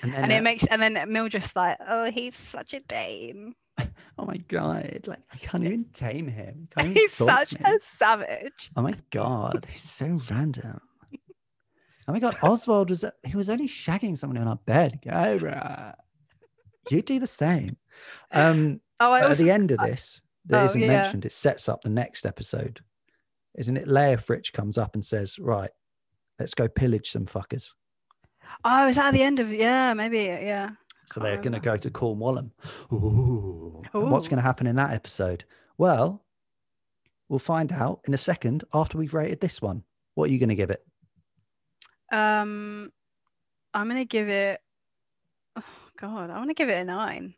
[0.02, 3.54] And then, and uh, it makes and then Mildred's like, oh, he's such a dame.
[4.18, 6.68] oh my god, like I can't even tame him.
[6.76, 8.70] I can't He's such a savage.
[8.76, 10.80] Oh my god, he's so random.
[12.07, 15.00] Oh my god, Oswald was he was only shagging someone in our bed.
[15.04, 15.94] Go, bruh.
[16.90, 17.76] You do the same.
[18.30, 20.87] Um, Oh, I also at the end of this, that Oh, not yeah.
[20.87, 22.80] mentioned, it sets up the next episode.
[23.56, 23.86] Isn't it?
[23.86, 25.70] Leofric comes up and says, Right,
[26.38, 27.70] let's go pillage some fuckers.
[28.64, 30.70] oh, is that at the end of yeah, maybe yeah.
[31.06, 32.50] So Can't they're going to go to Cornwallen.
[32.92, 33.82] Ooh.
[33.92, 35.44] And what's going to happen in that episode?
[35.76, 36.24] Well,
[37.28, 39.84] we'll find out in a second after we've rated this one.
[40.14, 40.82] What are you going to give it?
[42.12, 42.92] Um,
[43.72, 44.60] I'm gonna give it.
[45.56, 45.62] Oh
[45.98, 47.34] God, I want to give it a nine.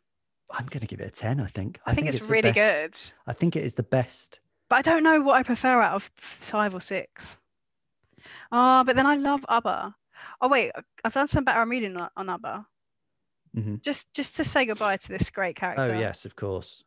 [0.49, 1.79] I'm going to give it a 10, I think.
[1.85, 2.93] I, think, it's, the really good,
[3.25, 4.39] I think it is the best.
[4.69, 7.37] But I don't know what I prefer out of five or six.
[8.51, 9.95] Oh, but then I love ABBA.
[10.41, 10.71] Oh wait,
[11.03, 12.65] I've done some better I'm reading on, ABBA.
[13.55, 13.81] Mhm.
[13.81, 15.93] Just just to say goodbye to this great character.
[15.95, 16.83] Oh yes, of course.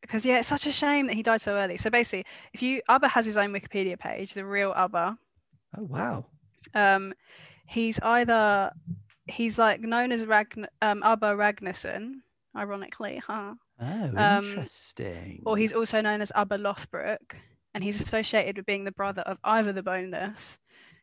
[0.00, 1.78] Because yeah, it's such a shame that he died so early.
[1.78, 5.18] So basically, if you ABBA has his own Wikipedia page, the real ABBA.
[5.78, 6.26] Oh wow.
[6.74, 7.14] Um,
[7.66, 8.70] he's either
[9.26, 12.16] he's like known as Ragn um, Abba Ragnarsson,
[12.56, 13.54] ironically, huh?
[13.80, 15.42] Oh, Um, interesting.
[15.44, 17.34] Or he's also known as Abba Lothbrok,
[17.74, 20.58] and he's associated with being the brother of Ivar the Boneless,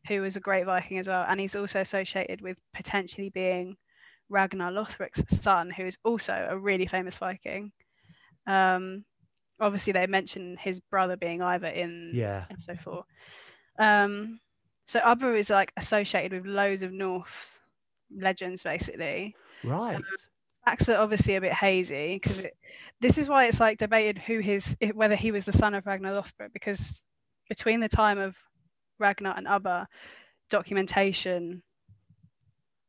[0.07, 1.25] who was a great Viking as well.
[1.27, 3.77] And he's also associated with potentially being
[4.29, 7.73] Ragnar Lothbrok's son, who is also a really famous Viking.
[8.47, 9.05] Um,
[9.59, 12.45] obviously, they mention his brother being Ivar in yeah.
[12.49, 13.03] episode four.
[13.77, 14.39] Um,
[14.87, 17.59] so Abba is like associated with loads of Norse
[18.15, 19.35] legends, basically.
[19.63, 20.01] Right.
[20.65, 22.43] Facts are obviously a bit hazy because
[22.99, 26.11] this is why it's like debated who his whether he was the son of Ragnar
[26.13, 27.01] Lothbrok because
[27.49, 28.35] between the time of
[28.99, 29.87] Ragnar and Abba,
[30.49, 31.63] documentation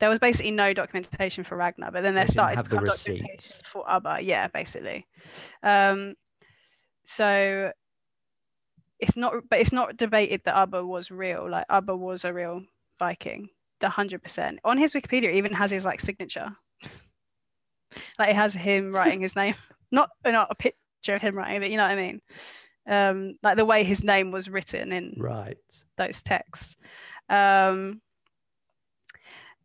[0.02, 3.62] there was basically no documentation for Ragnar, but then there They started to come documentation
[3.64, 4.18] for Abba.
[4.20, 5.06] Yeah, basically.
[5.62, 6.16] Um,
[7.04, 7.70] so
[8.98, 11.48] it's not, but it's not debated that Abba was real.
[11.48, 12.62] Like Abba was a real
[12.98, 14.58] Viking, the hundred percent.
[14.64, 16.56] On his Wikipedia, it even has his like signature.
[18.18, 19.55] Like it has him writing his name,
[19.90, 22.20] not not a picture of him writing, but you know what I mean.
[22.88, 25.57] Um, like the way his name was written in Right.
[25.96, 26.76] those texts.
[27.28, 28.00] Um,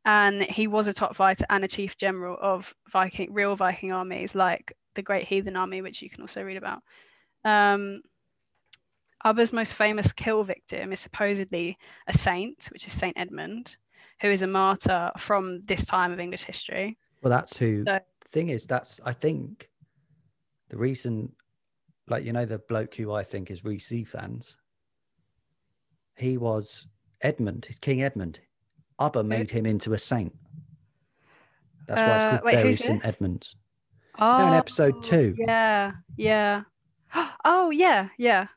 [0.06, 4.36] and he was a top fighter and a chief general of Viking, real Viking armies
[4.36, 6.82] like the Great Heathen Army, which you can also read about.
[7.44, 8.02] Um,
[9.26, 13.76] Abba's most famous kill victim is supposedly a saint, which is Saint Edmund,
[14.22, 16.98] who is a martyr from this time of English history.
[17.22, 17.84] Well, that's who.
[17.86, 18.00] So-
[18.32, 19.70] thing is, that's I think
[20.70, 21.32] the reason,
[22.08, 24.58] like you know, the bloke who I think is Reece fans.
[26.16, 26.88] He was
[27.22, 28.40] Edmund, King Edmund.
[29.00, 30.34] Abba made him into a saint.
[31.88, 33.14] That's why it's Uh, called wait, Bury St this?
[33.14, 33.56] Edmunds.
[34.20, 35.36] Oh, in episode two.
[35.38, 36.64] Yeah, yeah.
[37.46, 38.48] Oh, yeah, yeah.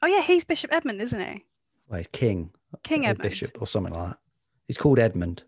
[0.00, 1.44] Oh, yeah, he's Bishop Edmund, isn't he?
[1.88, 2.50] Well, king,
[2.82, 3.22] King Edmund.
[3.28, 4.18] bishop, or something like that.
[4.66, 5.42] He's called Edmund.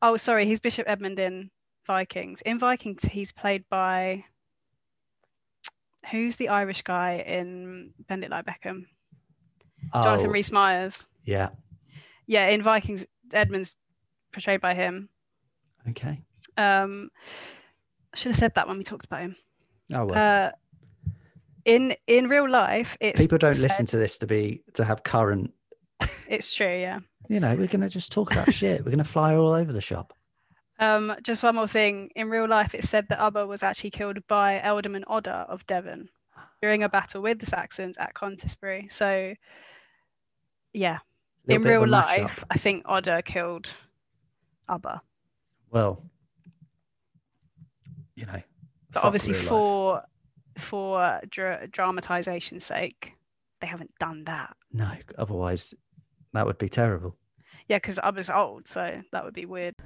[0.00, 1.50] Oh, sorry, he's Bishop Edmund in
[1.86, 2.42] Vikings.
[2.42, 4.24] In Vikings, he's played by
[6.10, 8.86] who's the Irish guy in Bend It Like Beckham?
[9.92, 11.06] Jonathan oh, Rhys Meyers.
[11.24, 11.50] yeah.
[12.26, 13.74] Yeah, in Vikings, Edmund's
[14.32, 15.08] portrayed by him.
[15.90, 16.22] Okay.
[16.56, 17.10] Um,
[18.14, 19.36] I should have said that when we talked about him.
[19.92, 20.48] Oh well.
[20.48, 20.50] Uh,
[21.64, 25.02] in in real life, it's People don't said- listen to this to be to have
[25.02, 25.52] current.
[26.28, 27.00] It's true, yeah.
[27.28, 28.84] You know, we're gonna just talk about shit.
[28.84, 30.12] We're gonna fly all over the shop.
[30.82, 32.10] Um, just one more thing.
[32.16, 36.08] In real life, it's said that Ubba was actually killed by Ealdorman Odda of Devon
[36.60, 38.90] during a battle with the Saxons at Countisbury.
[38.90, 39.34] So,
[40.72, 40.98] yeah,
[41.46, 43.68] in real life, I think Odda killed
[44.68, 45.00] Ubba.
[45.70, 46.02] Well,
[48.16, 48.42] you know,
[48.92, 49.48] But obviously, real life.
[49.48, 50.02] for
[50.58, 53.12] for dra- dramatization's sake,
[53.60, 54.56] they haven't done that.
[54.72, 55.74] no, otherwise
[56.32, 57.16] that would be terrible.
[57.68, 59.76] Yeah, because Ubba's old, so that would be weird.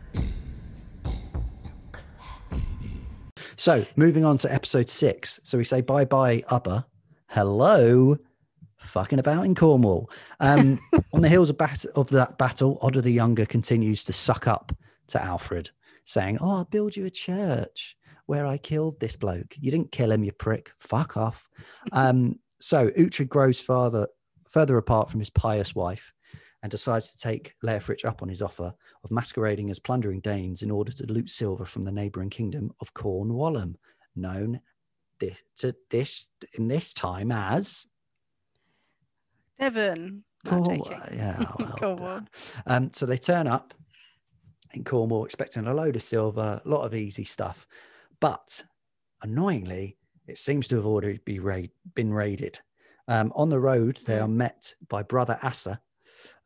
[3.56, 5.40] So moving on to episode six.
[5.42, 6.84] So we say bye bye, Upper.
[7.28, 8.16] Hello,
[8.76, 10.10] fucking about in Cornwall.
[10.40, 10.78] Um,
[11.12, 14.72] on the heels of, bat- of that battle, Odda the Younger continues to suck up
[15.08, 15.70] to Alfred,
[16.04, 19.54] saying, "Oh, I'll build you a church where I killed this bloke.
[19.58, 20.70] You didn't kill him, you prick.
[20.78, 21.48] Fuck off."
[21.92, 24.08] Um, so Uhtred grows farther
[24.50, 26.12] further apart from his pious wife
[26.66, 28.74] and decides to take Leofric up on his offer
[29.04, 32.92] of masquerading as plundering Danes in order to loot silver from the neighbouring kingdom of
[32.92, 33.76] Cornwallum,
[34.16, 34.60] known
[35.20, 37.86] this, to this in this time as
[39.60, 40.24] Devon.
[40.44, 40.90] Cornwall.
[41.12, 42.20] Yeah, well Cornwall.
[42.66, 43.72] Um, so they turn up
[44.74, 47.64] in Cornwall expecting a load of silver, a lot of easy stuff,
[48.18, 48.64] but
[49.22, 52.58] annoyingly, it seems to have already be raid, been raided.
[53.06, 55.78] Um, on the road, they are met by brother Asser,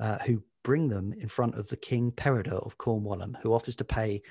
[0.00, 3.84] uh, who bring them in front of the King Peredur of Cornwallum, who offers to
[3.84, 4.22] pay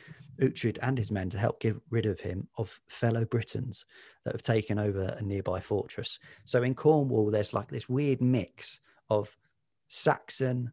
[0.41, 3.85] Uhtred and his men to help get rid of him of fellow Britons
[4.25, 6.19] that have taken over a nearby fortress.
[6.45, 8.79] So in Cornwall, there's like this weird mix
[9.09, 9.35] of
[9.87, 10.71] Saxon,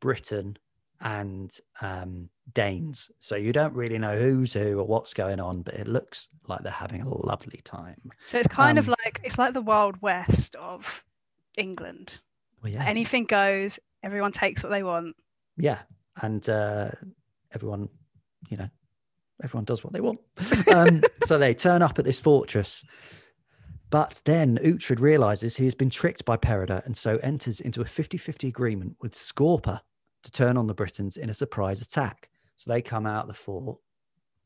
[0.00, 0.56] Briton,
[1.02, 3.10] and um, Danes.
[3.18, 6.62] So you don't really know who's who or what's going on, but it looks like
[6.62, 8.00] they're having a lovely time.
[8.24, 11.04] So it's kind of Um, like it's like the Wild West of
[11.58, 12.18] England.
[12.62, 13.78] Well, yeah, Anything goes.
[14.06, 15.16] Everyone takes what they want.
[15.56, 15.80] yeah,
[16.22, 16.90] and uh,
[17.52, 17.88] everyone,
[18.48, 18.68] you know,
[19.42, 20.20] everyone does what they want.
[20.72, 22.84] Um, so they turn up at this fortress.
[23.90, 27.84] But then Uhtred realizes he has been tricked by Peredur and so enters into a
[27.84, 29.80] 50 50 agreement with Scorpa
[30.22, 32.30] to turn on the Britons in a surprise attack.
[32.56, 33.78] So they come out of the fort,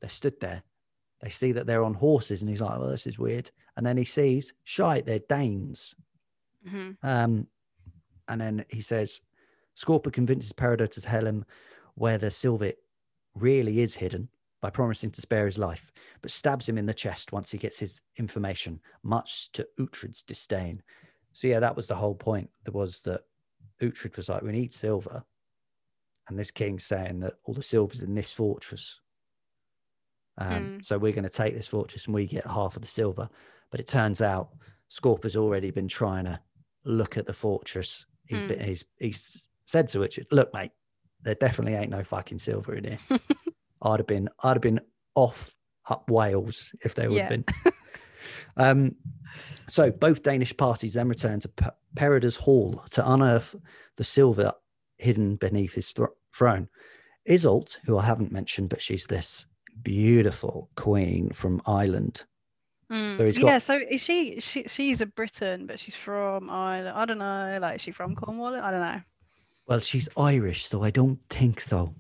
[0.01, 0.63] they're stood there,
[1.21, 3.51] they see that they're on horses, and he's like, Well, this is weird.
[3.77, 5.95] And then he sees, shite, they're Danes.
[6.67, 6.97] Mhm.
[7.03, 7.47] Um,
[8.29, 9.21] and then he says,
[9.81, 11.45] Scorpa convinces Peredur to tell him
[11.95, 12.77] where the Silvet
[13.35, 14.29] really is hidden
[14.61, 15.91] by promising to spare his life,
[16.21, 20.83] but stabs him in the chest once he gets his information, much to Uhtred's disdain.
[21.33, 22.51] So yeah, that was the whole point.
[22.65, 23.23] There was that
[23.81, 25.25] Uhtred was like, "We need silver,"
[26.29, 29.01] and this king's saying that all the silver's in this fortress.
[30.37, 30.81] Um, Hmm.
[30.81, 33.29] So we're going to take this fortress and we get half of the silver.
[33.71, 34.51] But it turns out
[34.91, 36.41] Scorpa's already been trying to
[36.85, 38.07] look at the fortress.
[38.27, 38.49] He's Hmm.
[38.49, 40.73] been he's he's said to Richard, "Look, mate,
[41.23, 42.99] there definitely ain't no fucking silver in here."
[43.83, 44.81] I'd have been I'd have been
[45.15, 45.55] off
[45.89, 47.31] up Wales if there would Yeah.
[47.31, 47.45] have been.
[48.57, 48.97] um,
[49.69, 51.67] so both Danish parties then return to P-
[52.37, 53.57] hall to unearth
[53.97, 54.53] the silver
[54.99, 56.69] hidden beneath his thro- throne.
[57.29, 59.47] Iseult, who I haven't mentioned, but she's this
[59.83, 62.25] beautiful queen from Ireland.
[62.91, 63.19] Mm.
[63.19, 66.97] So he's got- yeah, so is she, she she's a Briton, but she's from Ireland.
[66.97, 68.55] I don't know, like is she from Cornwall?
[68.57, 69.01] I don't know.
[69.71, 71.95] Well, she's Irish, so I don't think so.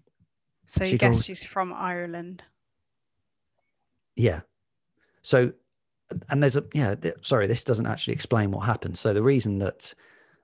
[0.67, 2.43] So She you guess goes- she's from Ireland.
[4.17, 4.41] Yeah.
[5.23, 5.53] So,
[6.29, 6.97] and there's a yeah.
[6.97, 8.99] Th- sorry, this doesn't actually explain what happened.
[8.99, 9.95] So the reason that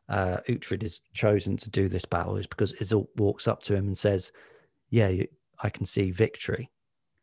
[0.09, 3.87] uh, Uhtred is chosen to do this battle is because Iseult walks up to him
[3.89, 4.31] and says,
[4.91, 5.27] "Yeah, you,
[5.61, 6.71] I can see victory,"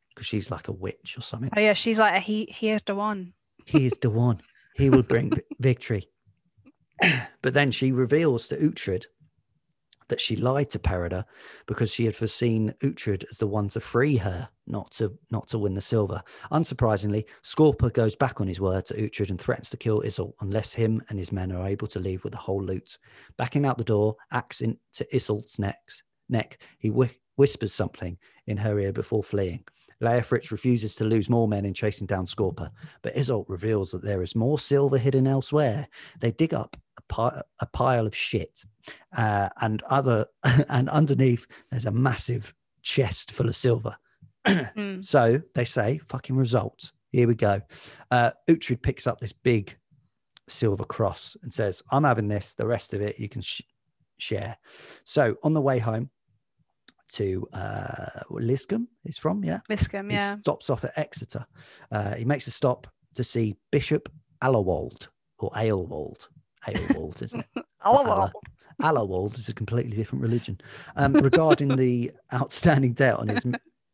[0.09, 1.49] because she's like a witch or something.
[1.55, 3.31] Oh yeah, she's like he he is the one.
[3.65, 4.41] he is the one.
[4.75, 6.09] He will bring victory.
[7.41, 9.05] but then she reveals to Uhtred
[10.07, 11.25] that she lied to Peredur
[11.65, 15.57] because she had foreseen Uhtred as the one to free her, not to not to
[15.59, 16.21] win the silver.
[16.51, 20.73] Unsurprisingly, Scorpa goes back on his word to Uhtred and threatens to kill Iseult unless
[20.73, 22.97] him and his men are able to leave with the whole loot.
[23.37, 25.79] Backing out the door, axe into Iseult's neck,
[26.29, 29.63] neck he whi- whispers something in her ear before fleeing.
[30.01, 32.69] Leofric refuses to lose more men in chasing down Scorpa,
[33.01, 35.87] but Iseult reveals that there is more silver hidden elsewhere.
[36.19, 36.75] They dig up
[37.13, 38.63] pi- a pile of shit,
[39.15, 40.25] uh, and other
[40.69, 43.95] and underneath there's a massive chest full of silver.
[44.45, 45.05] Mm.
[45.05, 46.91] So they say, fucking results.
[47.11, 47.61] Here we go.
[48.11, 49.77] Uh, Uhtred picks up this big
[50.49, 52.55] silver cross and says, I'm having this.
[52.55, 53.61] The rest of it you can sh-
[54.17, 54.57] share.
[55.05, 56.09] So on the way home
[57.13, 59.59] to uh, Liscombe, he's from, yeah.
[59.69, 60.37] Liscombe, He yeah.
[60.39, 61.45] stops off at Exeter.
[61.91, 64.09] Uh, he makes a stop to see Bishop
[64.43, 65.07] Alawald
[65.39, 66.27] or Aelwald.
[66.67, 67.63] Aelwald, isn't it?
[67.81, 68.31] Allah.
[68.81, 70.59] Alawald is a completely different religion.
[70.95, 73.45] Um, regarding the outstanding debt on his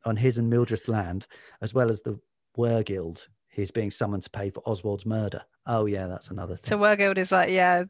[0.06, 1.28] on his and Mildred's land,
[1.62, 2.18] as well as the
[2.58, 5.42] Wergild, he's being summoned to pay for Oswald's murder.
[5.66, 6.70] Oh yeah, that's another thing.
[6.70, 7.84] So Wergild is like, yeah,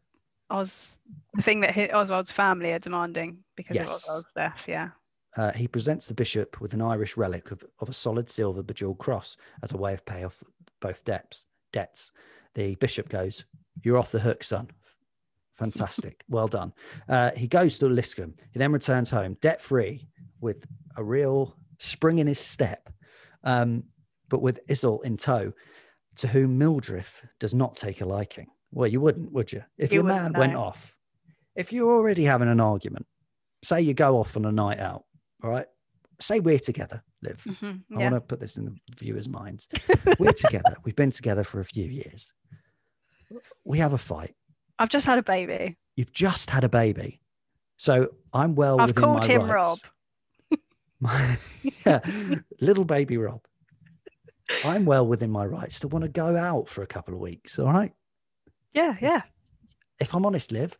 [0.49, 0.97] Oz,
[1.35, 3.87] the thing that hit Oswald's family are demanding because Yes.
[3.89, 4.63] of Oswald's death.
[4.67, 4.89] Yeah.
[5.37, 8.97] Uh, he presents the bishop with an Irish relic of, of a solid silver bejeweled
[8.97, 10.43] cross as a way of pay off
[10.81, 11.45] both debts.
[11.71, 12.11] Debts.
[12.55, 13.45] The bishop goes,
[13.83, 14.69] "You're off the hook, son.
[15.55, 16.73] Fantastic, well done."
[17.07, 18.35] Uh, he goes to Liscombe.
[18.51, 20.07] He then returns home, debt free,
[20.41, 20.65] with
[20.95, 22.89] a real spring in his step,
[23.43, 23.83] um,
[24.29, 25.53] but with Iseult in tow,
[26.17, 27.05] to whom Mildred
[27.39, 28.47] does not take a liking.
[28.71, 29.63] Well, you wouldn't, would you?
[29.77, 30.95] If You your man wouldn't, went off,
[31.55, 33.05] if you're already having an argument,
[33.63, 35.05] say you go off on a night out,
[35.43, 35.65] all right?
[36.21, 37.41] Say we're together, Liv.
[37.47, 39.67] Mhm, I want to put this in the viewers' minds.
[40.19, 40.75] We're together.
[40.83, 42.33] We've been together for a few years.
[43.65, 44.35] We have a fight.
[44.77, 45.77] I've just had a baby.
[45.95, 47.19] You've just had a baby.
[47.77, 49.29] So I'm well within my rights.
[49.29, 49.51] I've called him.
[49.51, 49.77] Rob.
[50.99, 51.37] My,
[51.85, 51.99] yeah,
[52.59, 53.41] little baby Rob.
[54.65, 57.57] I'm well within my rights to want to go out for a couple of weeks.
[57.59, 57.93] All right.
[58.73, 59.21] Yeah, yeah.
[59.99, 60.77] If I'm honest, Liv,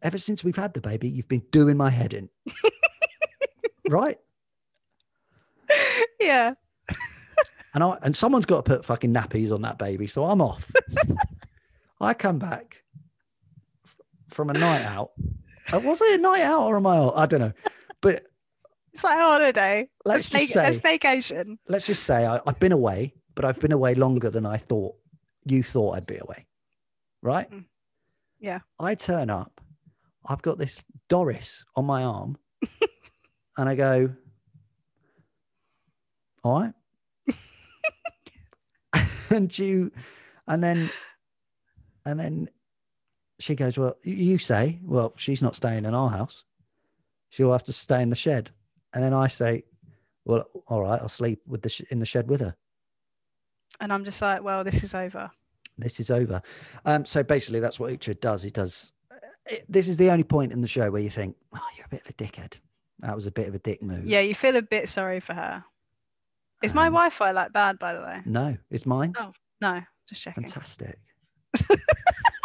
[0.00, 2.28] ever since we've had the baby, you've been doing my head in.
[3.88, 4.18] right?
[6.20, 6.54] Yeah.
[7.74, 10.70] And I and someone's got to put fucking nappies on that baby, so I'm off.
[12.00, 12.82] I come back
[14.28, 15.10] from a night out.
[15.72, 17.08] Uh, was it a night out or am I?
[17.10, 17.52] I don't know.
[18.00, 18.22] But
[18.92, 19.88] It's like a holiday.
[20.04, 21.58] let's a, just say, a staycation.
[21.68, 24.94] let's just say I, I've been away, but I've been away longer than I thought
[25.44, 26.46] you thought I'd be away.
[27.22, 27.50] Right?
[27.50, 27.64] Mm.
[28.40, 28.60] Yeah.
[28.78, 29.60] I turn up.
[30.26, 32.38] I've got this Doris on my arm,
[33.56, 34.14] and I go,
[36.44, 36.72] "All right."
[39.30, 39.92] and you,
[40.46, 40.90] and then,
[42.04, 42.48] and then
[43.38, 46.44] she goes, "Well, you say, well, she's not staying in our house.
[47.30, 48.50] She'll have to stay in the shed."
[48.92, 49.64] And then I say,
[50.24, 52.56] "Well, all right, I'll sleep with the sh- in the shed with her."
[53.80, 55.30] And I'm just like, well, this is over.
[55.78, 56.42] this is over.
[56.84, 58.42] Um, so basically, that's what Uhtred does.
[58.42, 58.92] He does.
[59.46, 61.88] It, this is the only point in the show where you think, "Oh, you're a
[61.88, 62.54] bit of a dickhead."
[62.98, 64.06] That was a bit of a dick move.
[64.06, 65.64] Yeah, you feel a bit sorry for her.
[66.62, 68.20] Is my Um, Wi-Fi like bad, by the way?
[68.26, 69.14] No, it's mine.
[69.18, 69.32] Oh,
[69.62, 70.42] no, just checking.
[70.44, 70.98] Fantastic.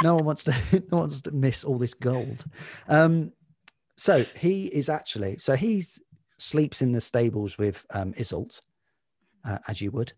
[0.04, 0.52] No one wants to.
[0.92, 2.44] No one wants to miss all this gold.
[2.88, 3.32] Um,
[3.98, 5.38] so he is actually.
[5.40, 5.84] So he
[6.38, 8.60] sleeps in the stables with um, Iseult,
[9.46, 10.14] uh, as you would.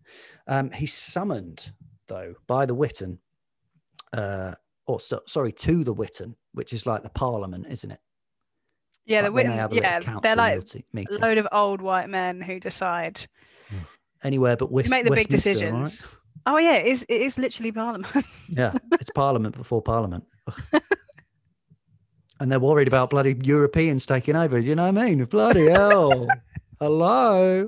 [0.48, 1.72] Um, he's summoned
[2.08, 3.20] though by the Witan,
[4.14, 4.54] uh,
[4.88, 8.00] or so, sorry, to the Witan, which is like the Parliament, isn't it?
[9.06, 12.10] Yeah, the Like they Witan, little yeah, they're like meeting- a load of old white
[12.10, 13.28] men who decide
[14.24, 15.84] anywhere but West, make the big Westminster, right?
[15.86, 16.08] decisions.
[16.50, 17.06] Oh yeah, it is.
[17.10, 18.26] It is literally Parliament.
[18.50, 20.24] Yeah, it's Parliament before Parliament.
[22.40, 24.60] And they're worried about bloody Europeans taking over.
[24.60, 25.26] You know what I mean?
[25.26, 26.28] Bloody hell.
[26.80, 27.68] Hello.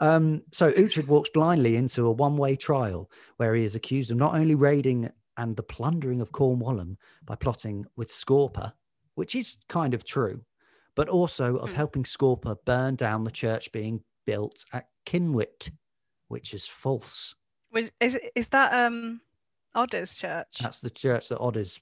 [0.00, 4.34] Um, so Uhtred walks blindly into a one-way trial where he is accused of not
[4.34, 8.74] only raiding and the plundering of Cornwalum by plotting with Skorpa,
[9.14, 10.42] which is kind of true,
[10.94, 11.76] but also of Hmm.
[11.76, 15.70] helping Skorpa burn down the church being built at Cynuit,
[16.28, 17.34] which is false.
[17.72, 19.20] Was is is that um
[19.76, 21.80] Odda's church That's the church that Odda's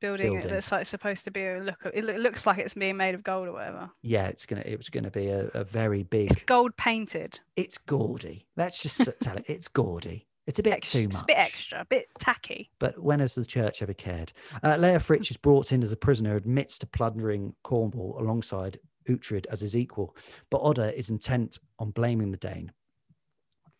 [0.00, 0.48] building, building.
[0.50, 1.78] it that's like supposed to be a look?
[1.94, 3.90] It looks like it's being made of gold or whatever.
[4.02, 6.46] yeah, it's gonna it was gonna be a, a very It's big.
[6.46, 7.38] gold painted.
[7.56, 8.46] It's gaudy.
[8.56, 9.44] Let's just tell it.
[9.48, 10.26] It's gaudy.
[10.48, 11.22] It's a bit Extra, too it's much.
[11.22, 12.68] a bit extra, a bit tacky.
[12.80, 14.32] But when has the church ever cared?
[14.64, 19.60] Uh, Fritz is brought in as a prisoner, admits to plundering Cornwall alongside Uhtred as
[19.60, 20.16] his equal,
[20.50, 22.72] but Odda is intent on blaming the Dane.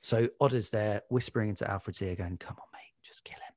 [0.02, 3.54] So Odda's there whispering into Alfred's ear, going, "Come on, mate, just kill him."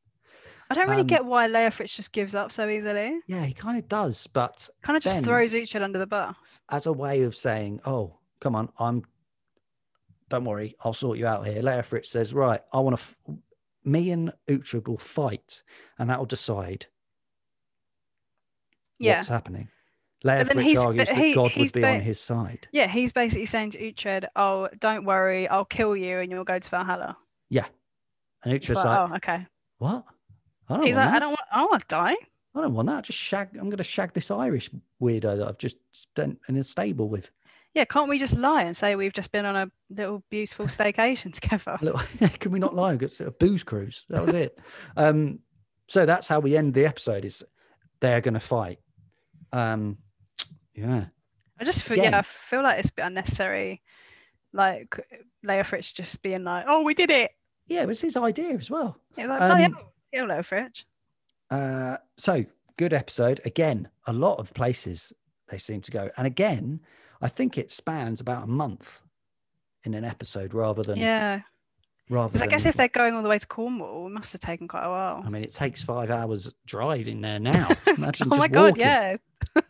[0.69, 3.19] I don't really Um, get why Leofric just gives up so easily.
[3.27, 6.59] Yeah, he kind of does, but Kind of just throws Uhtred under the bus.
[6.69, 9.03] as a way of saying, "Oh, come on, I'm.
[10.29, 13.01] Don't worry, I'll sort you out here." Leofric says, "Right, I want to.
[13.01, 13.15] F-
[13.83, 15.61] me and Uhtred will fight,
[15.99, 16.87] and that will decide
[18.97, 19.17] Yeah.
[19.17, 19.69] what's happening."
[20.25, 22.67] Then he's- argues that he- God he's would be ba- on his side.
[22.71, 26.57] Yeah, he's basically saying to Uhtred, "Oh, don't worry, I'll kill you and you'll go
[26.59, 27.17] to Valhalla."
[27.49, 27.65] Yeah,
[28.43, 30.05] and Uhtred's like, like, "Oh, okay." "What?
[30.67, 31.15] I don't He's want like, that.
[31.15, 32.15] "I don't want, I don't want to die."
[32.55, 33.03] I don't want that.
[33.03, 33.49] Just shag.
[33.55, 34.69] I'm going to shag this Irish
[35.01, 37.29] weirdo that I've just spent in a stable with.
[37.73, 41.33] Yeah, can't we just lie and say we've just been on a little beautiful staycation
[41.39, 41.77] together?
[42.39, 42.93] Can we not lie?
[42.93, 44.05] It's a booze cruise.
[44.09, 44.57] That was it.
[44.95, 45.39] Um,
[45.87, 47.25] so that's how we end the episode.
[47.25, 47.43] Is
[47.99, 48.79] they're going to fight.
[49.51, 49.97] Um,
[50.75, 51.05] yeah,
[51.59, 52.13] I just feel, Again.
[52.13, 53.81] yeah, I feel like it's a bit unnecessary.
[54.53, 54.97] Like
[55.45, 57.31] Leofric just being like, "Oh, we did it."
[57.67, 58.97] yeah, it was his idea as well.
[59.17, 60.83] It was like, Um, hell, yeah, Leofric."
[61.49, 62.45] Uh, so
[62.77, 63.41] good episode.
[63.45, 65.11] Again, a lot of places
[65.49, 66.79] they seem to go, and again,
[67.21, 69.01] I think it spans about a month
[69.83, 71.41] in an episode rather than Yeah,
[72.09, 72.49] rather I than.
[72.49, 74.89] guess if they're going all the way to Cornwall, it must have taken quite a
[74.89, 75.21] while.
[75.25, 77.69] I mean, it takes five hours driving there now.
[77.87, 78.81] Imagine oh my god, walking.
[78.81, 79.17] yeah.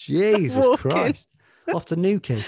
[0.00, 0.90] Jesus Walking.
[0.90, 1.28] Christ.
[1.74, 2.44] Off to Newquay.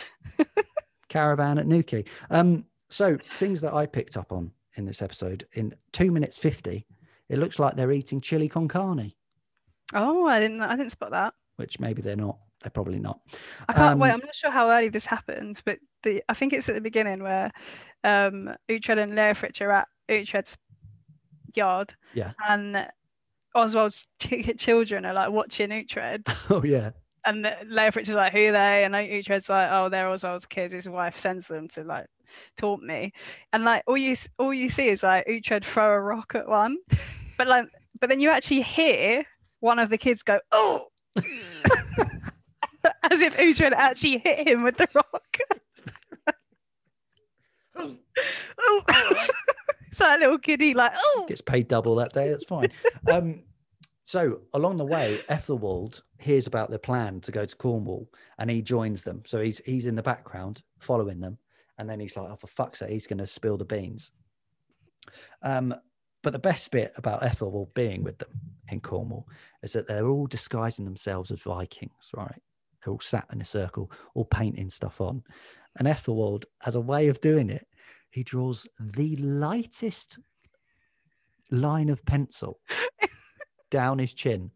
[1.09, 2.05] Caravan at Newquay.
[2.31, 6.87] Um, so things that I picked up on in this episode in two minutes 50,
[7.29, 9.12] it looks like they're eating chili con carne,
[9.95, 11.35] Oh, I didn't, I didn't spot that.
[11.57, 12.38] which maybe they're not.
[12.62, 13.21] They're probably not.
[13.69, 14.11] I can't wait.
[14.11, 16.81] Um, I'm not sure how early this happened, but the I think it's at the
[16.81, 17.51] beginning where
[18.05, 20.57] um Uhtred and Leofric are at Uhtred's
[21.55, 21.93] yard.
[22.15, 22.33] Yeah.
[22.49, 22.88] And
[23.57, 26.93] Oswald's ch- children are like watching Uhtred, Oh, yeah.
[27.24, 30.72] And the- Leia is like, "Who are they?" And Uhtred's like, "Oh, they're Oswald's kids.
[30.74, 32.06] His wife sends them to like
[32.56, 33.12] taunt me."
[33.52, 36.76] And like all you all you see is like Uhtred throw a rock at one,
[37.38, 37.66] but like
[38.00, 39.24] but then you actually hear
[39.61, 40.88] one of the kids go, "Oh."
[43.11, 45.37] As if Uhtred actually hit him with the rock.
[49.92, 52.28] so that little kiddie like, oh, Gets paid double that day.
[52.30, 52.68] That's fine.
[53.11, 53.42] um,
[54.12, 58.61] so along the way, Aethelwold hears about their plan to go to Cornwall and he
[58.61, 59.22] joins them.
[59.25, 61.38] So he's he's in the background following them.
[61.79, 64.13] And then he's like, oh, for fuck's sake, he's going to spill the beans.
[65.42, 65.75] Um,
[66.23, 68.29] but the best bit about Aethelwold being with them
[68.69, 69.27] in Cornwall
[69.63, 72.42] is that they're all disguising themselves as Vikings, right?
[72.85, 75.23] They're all sat in a circle, all painting stuff on.
[75.79, 77.67] And Aethelwold, has a way of doing it,
[78.10, 80.19] he draws the lightest
[81.50, 82.60] line of pencil
[83.73, 84.52] down his chin.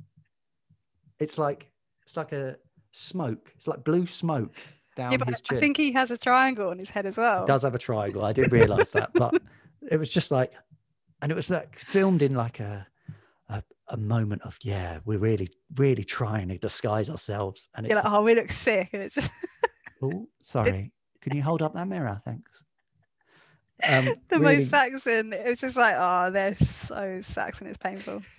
[1.18, 1.72] It's like
[2.04, 2.56] it's like a
[2.92, 3.50] smoke.
[3.56, 4.54] It's like blue smoke
[4.94, 5.56] down yeah, but his chin.
[5.56, 7.40] I think he has a triangle on his head as well.
[7.40, 8.24] He does have a triangle.
[8.24, 9.34] I didn't realize that, but
[9.90, 10.52] it was just like,
[11.22, 12.86] and it was like filmed in like a,
[13.48, 18.02] a a moment of yeah, we're really really trying to disguise ourselves, and it's You're
[18.02, 19.32] like, oh, we look sick, and it's just
[20.02, 20.92] oh sorry,
[21.22, 22.20] can you hold up that mirror?
[22.24, 22.62] Thanks.
[23.82, 25.32] Um, the really- most Saxon.
[25.32, 27.66] It's just like, oh, they're so Saxon.
[27.66, 28.22] It's painful.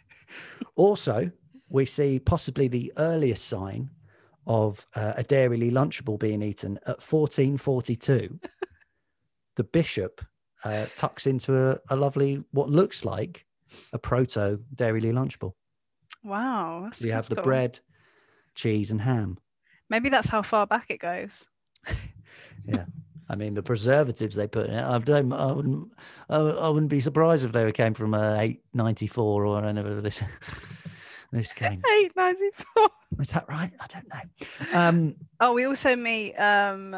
[0.75, 1.31] Also,
[1.69, 3.89] we see possibly the earliest sign
[4.45, 8.37] of uh, a Dairylea Lunchable being eaten at 1442.
[9.55, 10.21] the bishop
[10.65, 13.45] uh, tucks into a, a lovely, what looks like
[13.93, 15.53] a proto Dairylea Lunchable.
[16.25, 16.81] Wow.
[16.83, 17.45] That's, You have the cool.
[17.45, 17.79] bread,
[18.53, 19.37] cheese, and ham.
[19.89, 21.45] Maybe that's how far back it goes.
[23.29, 24.83] I mean, the preservatives they put in it.
[24.83, 25.33] I don't.
[25.33, 25.91] I wouldn't.
[26.29, 29.99] I, I wouldn't be surprised if they came from uh, eight ninety four or whatever
[30.01, 30.21] this
[31.31, 31.81] this came.
[32.01, 32.89] 894.
[33.19, 33.71] Is that right?
[33.79, 34.79] I don't know.
[34.79, 36.95] Um, Oh, we also meet um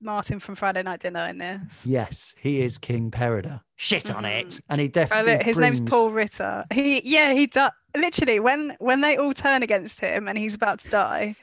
[0.00, 1.86] Martin from Friday Night Dinner in this.
[1.86, 3.60] yes, he is King Peredur.
[3.76, 4.60] Shit on it, Mhm.
[4.68, 5.44] and he Oh, definitely.
[5.44, 6.64] his name's Paul Ritter.
[6.72, 10.80] He yeah, he does literally when when they all turn against him and he's about
[10.80, 11.34] to die,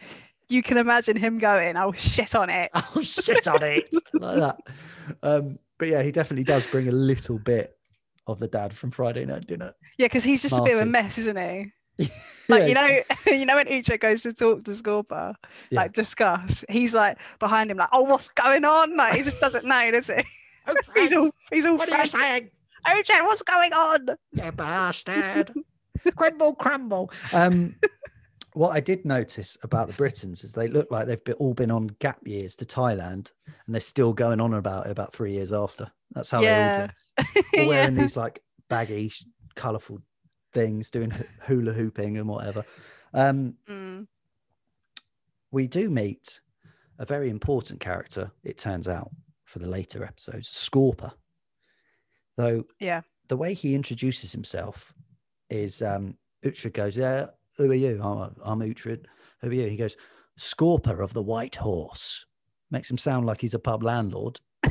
[0.50, 4.58] you can imagine him going, "Oh shit on it." Oh shit on it, like that.
[5.24, 7.78] Um, but yeah, he definitely does bring a little bit
[8.28, 9.74] of the dad from Friday Night Dinner.
[9.98, 11.72] Yeah, because he's just a bit of a mess, isn't he?
[12.50, 13.02] Like Yeah, you know,
[13.40, 15.36] you know when Uche goes to talk to Skorpa,
[15.70, 15.82] Yeah.
[15.82, 19.66] like discuss, he's like behind him, like, "Oh, what's going on?" Like he just doesn't
[19.66, 20.24] know, does he?
[20.96, 21.78] he's all he's all.
[21.78, 22.50] what are you saying?
[22.88, 24.10] Uche, what's going on?
[24.34, 25.52] You bastard.
[26.16, 27.12] crumble, crumble.
[27.34, 27.76] Um,
[28.54, 31.88] what I did notice about the Britons is they look like they've all been on
[32.00, 35.92] gap years to Thailand and they're still going on about it about three years after.
[36.12, 36.56] That's how Yeah.
[36.56, 36.96] they're all dressed.
[37.20, 37.66] All yeah.
[37.68, 39.12] wearing these like baggy,
[39.56, 40.00] colourful
[40.54, 42.66] things, doing hula hooping and whatever.
[43.14, 44.08] Um, Mm.
[45.52, 46.40] we do meet
[46.98, 49.10] a very important character, it turns out,
[49.46, 51.14] for the later episodes, Skorpa.
[52.36, 53.02] Though Yeah.
[53.28, 54.94] the way he introduces himself
[55.50, 57.28] is um Uhtred goes, Yeah,
[57.60, 58.02] who are you?
[58.02, 59.06] I'm, I'm Uhtred.
[59.42, 59.68] Who are you?
[59.68, 59.96] He goes,
[60.40, 62.26] Skorpa of the White Horse.
[62.72, 64.40] Makes him sound like he's a pub landlord.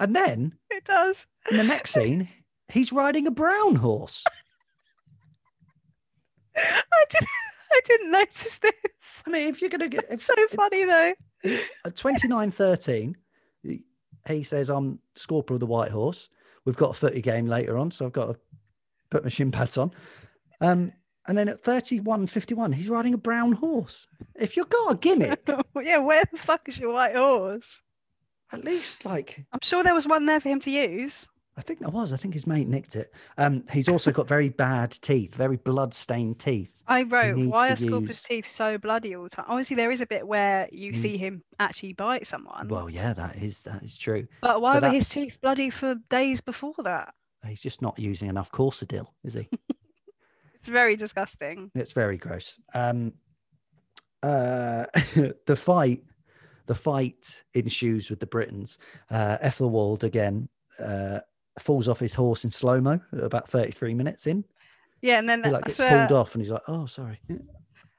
[0.00, 1.26] and then It does.
[1.50, 2.28] in the next scene,
[2.68, 4.24] he's riding a brown horse.
[6.56, 7.28] I didn't.
[7.72, 8.72] I didn't notice this.
[9.26, 11.12] I mean, if you're gonna get if So funny though.
[11.84, 13.14] at 29.13,
[13.62, 13.84] he-
[14.28, 16.28] he says, I'm Skorpa of the White Horse.
[16.64, 18.36] We've got a footy game later on, so I've got to
[19.10, 19.92] put my shin pads on.
[20.60, 20.92] Um,
[21.28, 24.06] and then at 31.51, he's riding a brown horse.
[24.34, 25.48] If you've got a gimmick,
[25.82, 27.82] yeah, where the fuck is your white horse?
[28.52, 31.28] at least like, I'm sure there was one there for him to use.
[31.56, 33.12] I think there was, I think his mate nicked it.
[33.38, 36.72] Um, he's also got very bad teeth, very blood stained teeth.
[36.88, 39.44] I wrote, why are Scorpius use- teeth so bloody all the time?
[39.48, 43.36] Obviously, there is a bit where you see him actually bite someone, Well, yeah, that
[43.40, 44.26] is, that is true.
[44.40, 47.14] but why but were his teeth bloody for days before that?
[47.46, 49.48] He's just not using enough Corsodyl, is he?
[50.70, 51.70] Very disgusting.
[51.74, 52.58] It's very gross.
[52.74, 53.12] Um,
[54.22, 54.86] uh,
[55.46, 56.02] the fight,
[56.66, 58.78] the fight ensues with the Britons.
[59.10, 60.48] Uh, Aethelwold again
[60.78, 61.20] uh,
[61.58, 64.44] falls off his horse in slow mo about thirty-three minutes in.
[65.02, 67.20] Yeah, and then He like gets swear, pulled off, and he's like, "Oh, sorry.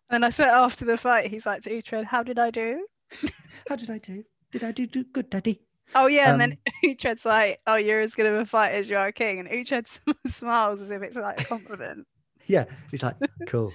[0.10, 2.86] and I swear after the fight, he's like to Uhtred, "How did I do?"
[3.68, 4.24] How did I do?
[4.52, 5.62] Did I do, do good, Daddy?"
[5.94, 8.90] Oh yeah, and then Um, Uhtred's like, "Oh, you're as good of a fighter as
[8.90, 9.88] you are a king," and Uhtred
[10.32, 12.08] smiles as if it's like a compliment.
[12.48, 13.16] Yeah, he's like,
[13.48, 13.74] "Cool,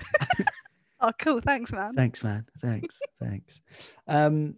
[1.00, 1.94] oh, cool, thanks, man.
[1.94, 2.46] thanks, man.
[2.60, 3.60] Thanks, thanks."
[4.06, 4.56] Um,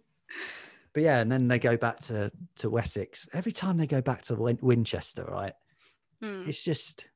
[0.93, 3.29] but yeah, and then they go back to to Wessex.
[3.33, 5.53] Every time they go back to Win- Winchester, right?
[6.21, 6.43] Hmm.
[6.47, 7.07] it's just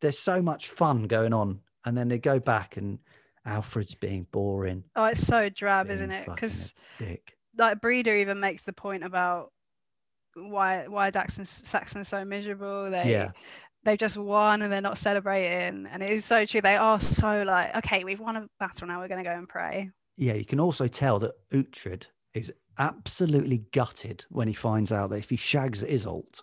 [0.00, 2.98] there's so much fun going on and then they go back and
[3.46, 6.26] alfred's being boring Oh, it's so drab, isn't it?
[6.26, 9.52] Because dick like Brida even makes the point about
[10.34, 12.90] why why Daxon's Saxon's so miserable.
[12.90, 13.30] They Yeah.
[13.84, 16.60] They've just won and they're not celebrating, and it is so true.
[16.60, 19.00] They are so like, okay, we've won a battle now.
[19.00, 19.90] We're gonna go and pray.
[20.16, 25.16] yeah you can also tell that Uhtred is absolutely gutted when he finds out that
[25.18, 26.42] if he shags Iseult,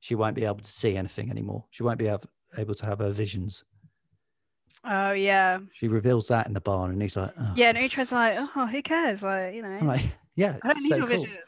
[0.00, 3.10] she won't be able to see anything anymore she won't be able, to have her
[3.10, 3.64] visions
[4.84, 7.52] Oh yeah, she reveals that in the barn and he's like oh.
[7.56, 7.70] yeah.
[7.70, 9.22] And Uhtred's like, oh, who cares?
[9.24, 10.02] Like, you know, I'm like
[10.38, 11.18] yeah I don't need so your cool.
[11.18, 11.38] vision.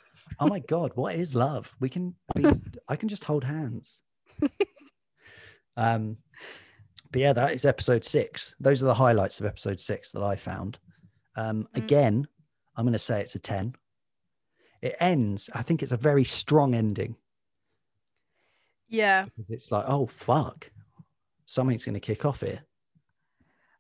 [0.41, 2.45] oh my god what is love we can be
[2.89, 4.03] i can just hold hands
[5.77, 6.17] um
[7.13, 10.35] but yeah that is episode six those are the highlights of episode six that i
[10.37, 10.79] found
[11.37, 11.79] um Mm.
[11.79, 12.29] again
[12.77, 13.75] i'm going to say it's a 10
[14.83, 17.15] it ends i think it's a very strong ending
[18.89, 19.27] Yeah.
[19.49, 20.71] it's like oh fuck
[21.47, 22.61] something's going to kick off here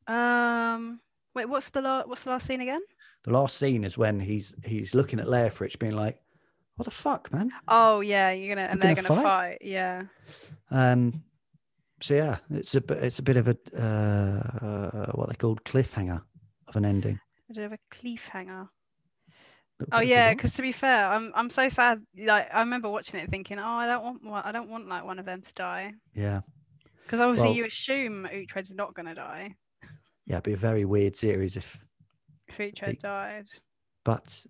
[0.07, 1.01] Um.
[1.35, 2.81] Wait, what's the la- what's the last scene again?
[3.23, 6.19] the last scene is when he's he's looking at Leofric being like
[6.77, 9.59] what the fuck man Oh yeah, you're gonna and We're they're gonna gonna fight?
[9.59, 9.59] fight.
[9.63, 10.05] Yeah.
[10.71, 11.23] Um,
[12.01, 16.23] so yeah, it's a bit- it's a bit of a uh, what they called cliffhanger
[16.69, 17.19] of an ending.
[17.51, 18.69] A bit of a cliffhanger.
[19.93, 22.03] Oh yeah, because to be fair, I'm I'm so sad.
[22.17, 25.05] Like I remember watching it thinking, oh, I don't want one, I don't want like
[25.05, 25.93] one of them to die.
[26.15, 26.41] yeah,
[27.05, 29.55] Because obviously Well- you assume Uhtred's not gonna die
[30.27, 31.77] yeah, it'd be a very weird series if.
[32.47, 33.47] if Uhtred died.
[34.05, 34.45] But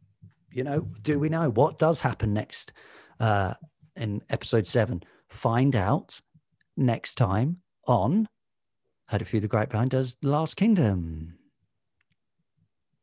[0.53, 2.72] you know, do we know what does happen next
[3.18, 3.55] uh,
[3.96, 5.03] in episode seven?
[5.28, 6.20] Find out
[6.81, 8.26] next time on
[9.07, 11.35] Heard It Through the Grapevine does Last Kingdom.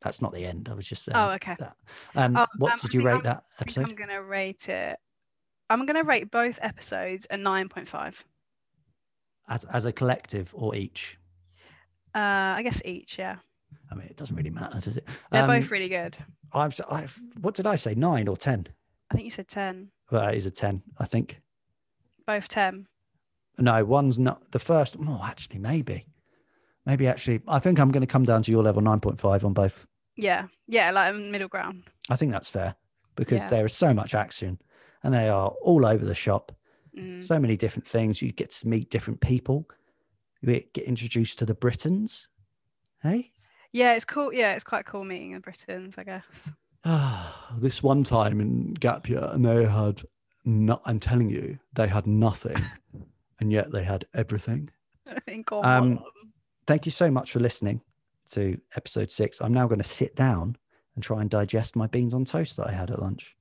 [0.02, 0.68] That's not the end.
[0.70, 1.16] I was just saying.
[1.16, 1.56] Oh, okay.
[2.14, 3.84] Um, Oh, what um, did you rate I'm- that episode?
[3.88, 4.98] I'm gonna rate it.
[5.70, 8.22] I'm gonna rate both episodes a nine point five.
[9.48, 11.18] As, as a collective or each?
[12.14, 12.18] Uh,
[12.56, 13.18] I guess each.
[13.18, 13.36] Yeah,
[13.90, 15.08] I mean, it doesn't really matter, does it?
[15.30, 16.16] they're Um, both really good.
[16.52, 17.94] I've, I've, what did I say?
[17.94, 18.66] Nine or ten?
[19.10, 19.90] I think you said ten.
[20.10, 21.40] Well, that is a ten, I think.
[22.26, 22.86] Both ten.
[23.58, 24.96] No, one's not the first.
[25.00, 26.06] Oh, actually, maybe,
[26.86, 29.44] maybe actually, I think I'm going to come down to your level nine point five
[29.44, 29.86] on both.
[30.16, 31.84] Yeah, yeah, like a middle ground.
[32.10, 32.74] I think that's fair
[33.16, 33.50] because Yeah.
[33.50, 34.60] there is so much action,
[35.02, 36.52] and they are all over the shop.
[36.96, 37.24] Mm.
[37.24, 38.22] So many different things.
[38.22, 39.68] You get to meet different people.
[40.40, 42.28] You get introduced to the Britons.
[43.02, 43.32] Hey,
[43.72, 44.32] Yeah, it's cool.
[44.32, 46.50] Yeah, it's quite cool meeting the Britons, I guess.
[46.84, 50.02] ah, this one time in Gap Year, and they had.
[50.44, 52.56] No, I'm telling you, they had nothing,
[53.40, 54.70] and yet they had everything.
[55.50, 56.04] Um,
[56.66, 57.80] thank you so much for listening
[58.32, 59.40] to episode six.
[59.40, 60.54] I'm now going to sit down
[60.94, 63.34] and try and digest my beans on toast that I had at lunch.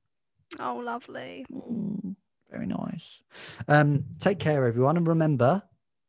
[0.61, 1.45] oh, lovely.
[1.51, 2.15] Mm,
[2.49, 3.21] very nice.
[3.67, 4.95] Um, take care, everyone.
[4.95, 5.61] And remember,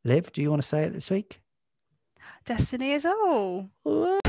[0.05, 1.41] Liv, do you want to say it this week?
[2.45, 3.69] Destiny is all.
[3.83, 4.19] Whoa.